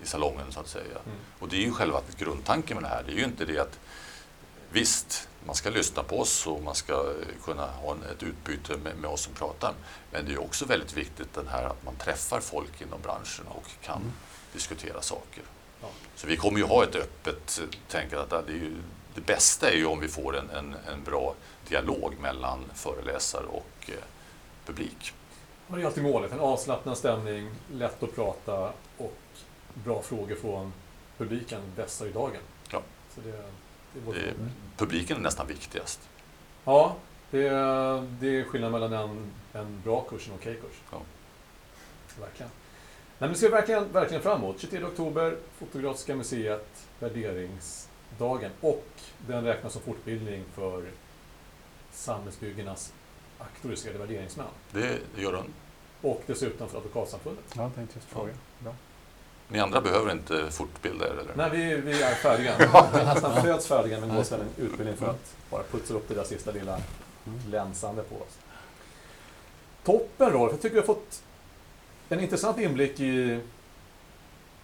[0.03, 0.85] i, salongen så att säga.
[0.85, 1.19] Mm.
[1.39, 3.03] Och det är ju själva grundtanken med det här.
[3.07, 3.79] Det är ju inte det att
[4.73, 8.97] visst, man ska lyssna på oss och man ska eh, kunna ha ett utbyte med,
[8.97, 9.75] med oss som pratar.
[10.11, 13.65] Men det är också väldigt viktigt den här att man träffar folk inom branschen och
[13.83, 14.13] kan Mm.
[14.53, 15.43] diskutera saker.
[15.81, 15.89] Ja.
[16.17, 18.77] Så vi kommer ju ha ett öppet eh, tänkande att det, är ju,
[19.19, 21.35] det bästa är ju om vi får en, en, en bra
[21.69, 23.95] dialog mellan föreläsare och eh,
[24.67, 25.13] publik.
[25.69, 26.33] Och det är alltid målet.
[26.33, 29.17] En avslappnad stämning, lätt att prata och
[29.75, 30.73] bra frågor från
[31.17, 32.41] publiken vässar i dagen.
[32.71, 32.83] Ja.
[33.15, 33.31] Så det,
[34.13, 34.35] det är
[34.77, 36.01] publiken är nästan viktigast.
[36.65, 36.97] Ja,
[37.31, 37.49] det,
[38.21, 40.81] det är skillnad mellan en, en bra kurs och en okej kurs.
[40.91, 41.01] Ja.
[42.21, 42.51] Verkligen.
[43.19, 44.61] Nej, men det ser verkligen, verkligen fram emot.
[44.61, 46.89] 23 oktober, Fotografiska museet,
[48.19, 48.87] värderingsdagen och
[49.27, 50.85] den räknas som fortbildning för
[51.93, 52.93] samhällsbyggarnas
[53.39, 54.47] auktoriserade värderingsmän.
[54.73, 55.45] Det gör den.
[56.03, 57.45] Och dessutom för Advokatsamfundet.
[57.57, 58.33] Ja, jag tänkte just fråga.
[58.59, 58.75] Bra.
[59.49, 61.35] Ni andra behöver inte fortbilda er, eller?
[61.37, 62.55] Nej, vi, vi är färdiga.
[62.95, 66.15] Vi nästan föds färdiga men går sedan en utbildning för att bara putsa upp det
[66.15, 66.81] där sista lilla
[67.51, 68.39] länsande på oss.
[69.85, 71.23] Toppen Rolf, jag tycker vi har fått
[72.09, 73.41] En intressant inblick i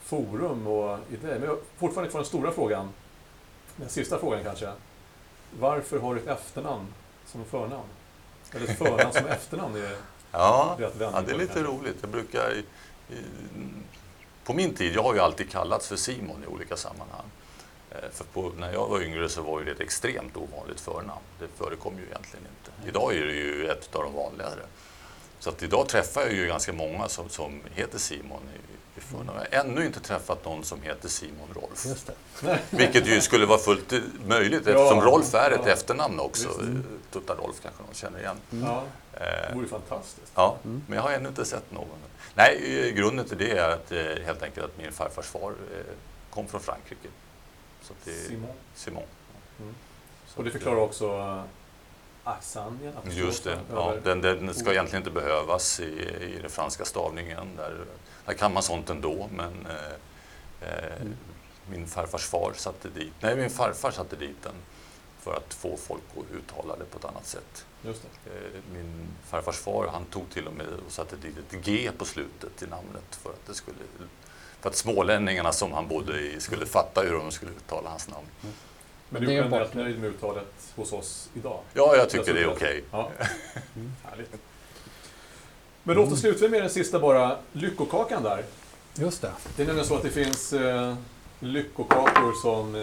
[0.03, 1.39] forum och idéer.
[1.39, 2.89] Men fortfarande kvar den stora frågan.
[3.77, 4.73] Den sista frågan kanske.
[5.61, 6.87] Varför har du ett efternamn
[7.27, 7.89] som förnamn?
[8.53, 9.77] Eller ett förnamn som efternamn?
[9.77, 9.97] Är
[10.33, 11.73] Ja, rätt ja det är lite kanske.
[11.73, 11.97] roligt.
[12.01, 12.53] Jag brukar...
[12.55, 12.65] i-
[13.15, 13.25] i-
[14.45, 17.27] På min tid, jag har ju alltid kallats för Simon i olika sammanhang.
[17.91, 21.21] Eh, För på, när jag var yngre så var det ett extremt ovanligt förnamn.
[21.39, 22.89] Det förekom ju egentligen inte.
[22.89, 24.61] Idag är det ju ett av de vanligare.
[25.39, 28.59] Så att idag träffar jag ju ganska många som, som heter Simon i,
[29.03, 29.39] förnamn.
[29.51, 31.87] Jag har ännu inte träffat någon som heter Simon Rolf.
[31.87, 32.07] Just
[32.41, 32.59] det.
[32.71, 33.93] Vilket ju skulle vara fullt
[34.27, 35.73] möjligt Ja, eftersom Rolf är ett ja.
[35.73, 36.49] efternamn också.
[36.49, 36.63] Visst.
[37.13, 38.37] Tutta Rolf kanske någon känner igen.
[38.51, 38.83] Ja,
[39.17, 40.33] Eh, det vore fantastiskt.
[40.35, 40.83] Ja, Mm.
[40.87, 41.89] men jag har ännu inte sett någon.
[42.35, 45.79] Nej, grunden till det är att, eh, helt enkelt att min farfars far eh,
[46.31, 47.09] kom från Frankrike.
[47.83, 48.51] Så att det är Simon.
[48.75, 49.03] Simon.
[49.61, 49.75] Mm.
[50.37, 51.43] Och det förklarar också
[53.07, 55.85] eh, Just det, ja, den, den ska egentligen inte behövas i,
[56.37, 57.57] i den franska stavningen.
[57.57, 57.85] Där,
[58.27, 61.15] där kan man sånt ändå, men eh, eh, Mm.
[61.71, 64.53] min farfars far satte dit, nej min farfar satte dit den
[65.21, 67.67] för att få folk att uttala det på ett annat sätt.
[67.83, 68.31] Just det.
[68.31, 72.05] Eh, Min farfars far han tog till och med och satte dit ett G på
[72.05, 73.77] slutet i namnet för att, det skulle,
[74.61, 78.27] för att smålänningarna som han bodde i skulle fatta hur de skulle uttala hans namn.
[79.09, 80.47] Men du är en generellt nöjd med uttalet
[80.77, 81.61] hos oss idag?
[81.75, 82.85] Ja, jag tycker det är okej.
[82.91, 83.11] Ja.
[83.77, 83.93] Mm.
[84.05, 84.33] Härligt.
[85.83, 88.45] Men låt oss sluta med den sista bara, lyckokakan där.
[88.95, 89.33] Just det.
[89.57, 90.95] Det är nämligen så att det finns eh,
[91.41, 92.81] lyckokakor som eh,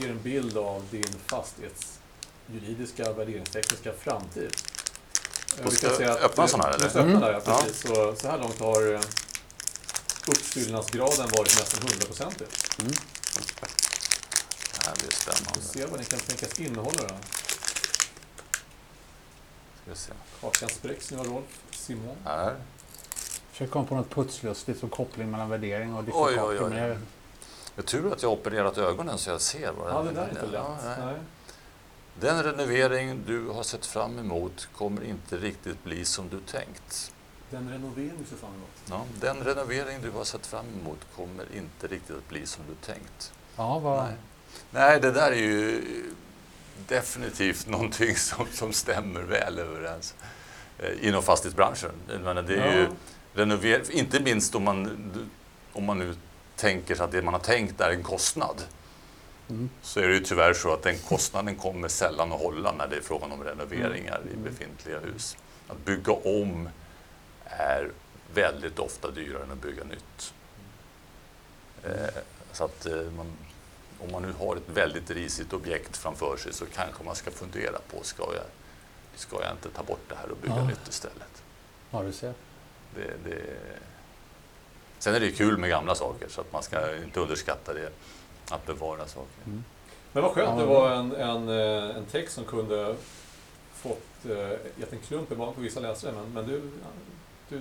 [0.00, 4.50] ger en bild av din fastighetsjuridiska värderingstekniska framtid.
[5.58, 6.84] Eh, Och vi ska säga att, öppna eh, såna här, eller?
[6.84, 7.20] Jag öppna Mm.
[7.20, 7.80] där, ja, precis.
[7.82, 9.00] Så, så här långt har eh,
[10.28, 12.22] uppfyllnadsgraden varit nästan 100%.
[12.80, 12.92] Mm.
[14.90, 15.60] Här blir Vi spännande.
[15.60, 17.14] får se vad den kan tänkas innehålla då.
[19.82, 20.12] Ska vi se.
[20.40, 22.16] Kakan spräcks nu av Rolf Simon.
[22.24, 22.56] Här.
[23.50, 26.70] Försöker komma på något putslustigt som koppling mellan värdering och Oj, oj, oj.
[26.70, 26.98] men jag-
[27.74, 30.22] Det är tur att jag har opererat ögonen så jag ser vad Ja, det där
[30.24, 30.52] är inte lätt.
[30.54, 30.96] Ja, nej.
[31.04, 31.16] Nej.
[32.20, 37.12] Den renovering du har sett fram emot kommer inte riktigt bli som du tänkt.
[37.50, 38.68] Den renovering vi ser fram emot.
[38.90, 42.74] Ja, den renovering du har sett fram emot kommer inte riktigt att bli som du
[42.92, 43.32] tänkt.
[43.56, 44.12] Ja, vad...
[44.70, 45.00] Nej.
[45.00, 45.82] Det där är ju
[46.88, 50.14] definitivt någonting som, som stämmer väl överens
[50.78, 51.90] eh, inom fastighetsbranschen.
[52.08, 52.86] Jag menar, det är ju
[53.34, 55.10] renover, inte minst om man,
[55.72, 56.14] om man nu
[56.56, 58.62] tänker sig att det man har tänkt är en kostnad.
[59.50, 59.70] Mm.
[59.82, 62.96] Så är det ju tyvärr så att den kostnaden kommer sällan att hålla när det
[62.96, 64.44] är frågan om renoveringar i Mm.
[64.44, 65.36] befintliga hus.
[65.68, 66.68] Att bygga om
[67.44, 67.90] är
[68.34, 70.34] väldigt ofta dyrare än att bygga nytt.
[71.84, 73.32] Eh, så att eh, man,
[74.04, 77.78] om man nu har ett väldigt risigt objekt framför sig så kanske man ska fundera
[77.90, 78.44] på, ska jag,
[79.14, 80.64] ska jag inte ta bort det här och bygga Ja.
[80.64, 81.42] nytt istället?
[81.90, 82.34] Ja, du ser.
[82.94, 83.56] Det, det...
[84.98, 87.90] Sen är det kul med gamla saker så att man ska inte underskatta det,
[88.50, 89.42] att bevara saker.
[89.46, 89.64] Mm.
[90.12, 92.96] Men vad skönt, det var en, en, eh, en text som kunde
[93.74, 94.36] fått eh,
[94.76, 96.12] gett en klump i magen på vissa läsare.
[96.12, 96.70] Men, men du,
[97.48, 97.60] du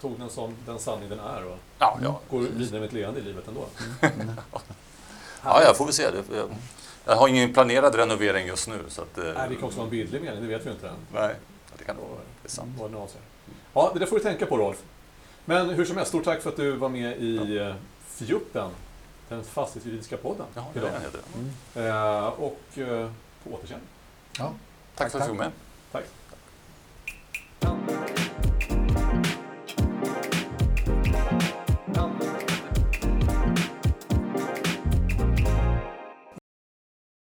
[0.00, 2.20] tog den som den sanning den är och Ja, ja.
[2.30, 3.66] går vidare med ett leende i livet ändå.
[4.00, 4.30] Mm.
[5.44, 6.10] ja, jag får vi se.
[6.10, 6.22] Det.
[6.36, 6.48] Jag,
[7.04, 8.78] jag har ingen planerad renovering just nu.
[8.88, 10.88] Så att, eh, Nej, det kan också vara en bildlig mening, det vet vi inte
[10.88, 10.94] än.
[11.14, 11.34] Nej,
[11.78, 12.20] det kan det vara.
[12.46, 12.68] Sant.
[12.78, 13.20] Vad den avser.
[13.74, 14.82] Ja, det där får du tänka på Rolf.
[15.44, 17.74] Men hur som helst, stort tack för att du var med i ja.
[18.06, 18.70] Fjuppen,
[19.28, 20.46] den fastighetsjuridiska podden.
[20.54, 20.94] Ja, det är idag.
[21.00, 21.20] det heter.
[21.34, 22.16] Mm.
[22.20, 23.10] Eh, och eh,
[23.44, 23.86] på återseende.
[24.38, 24.52] Ja.
[24.94, 25.38] Tack för att du tack.
[25.38, 25.52] var med.
[25.92, 26.04] Tack.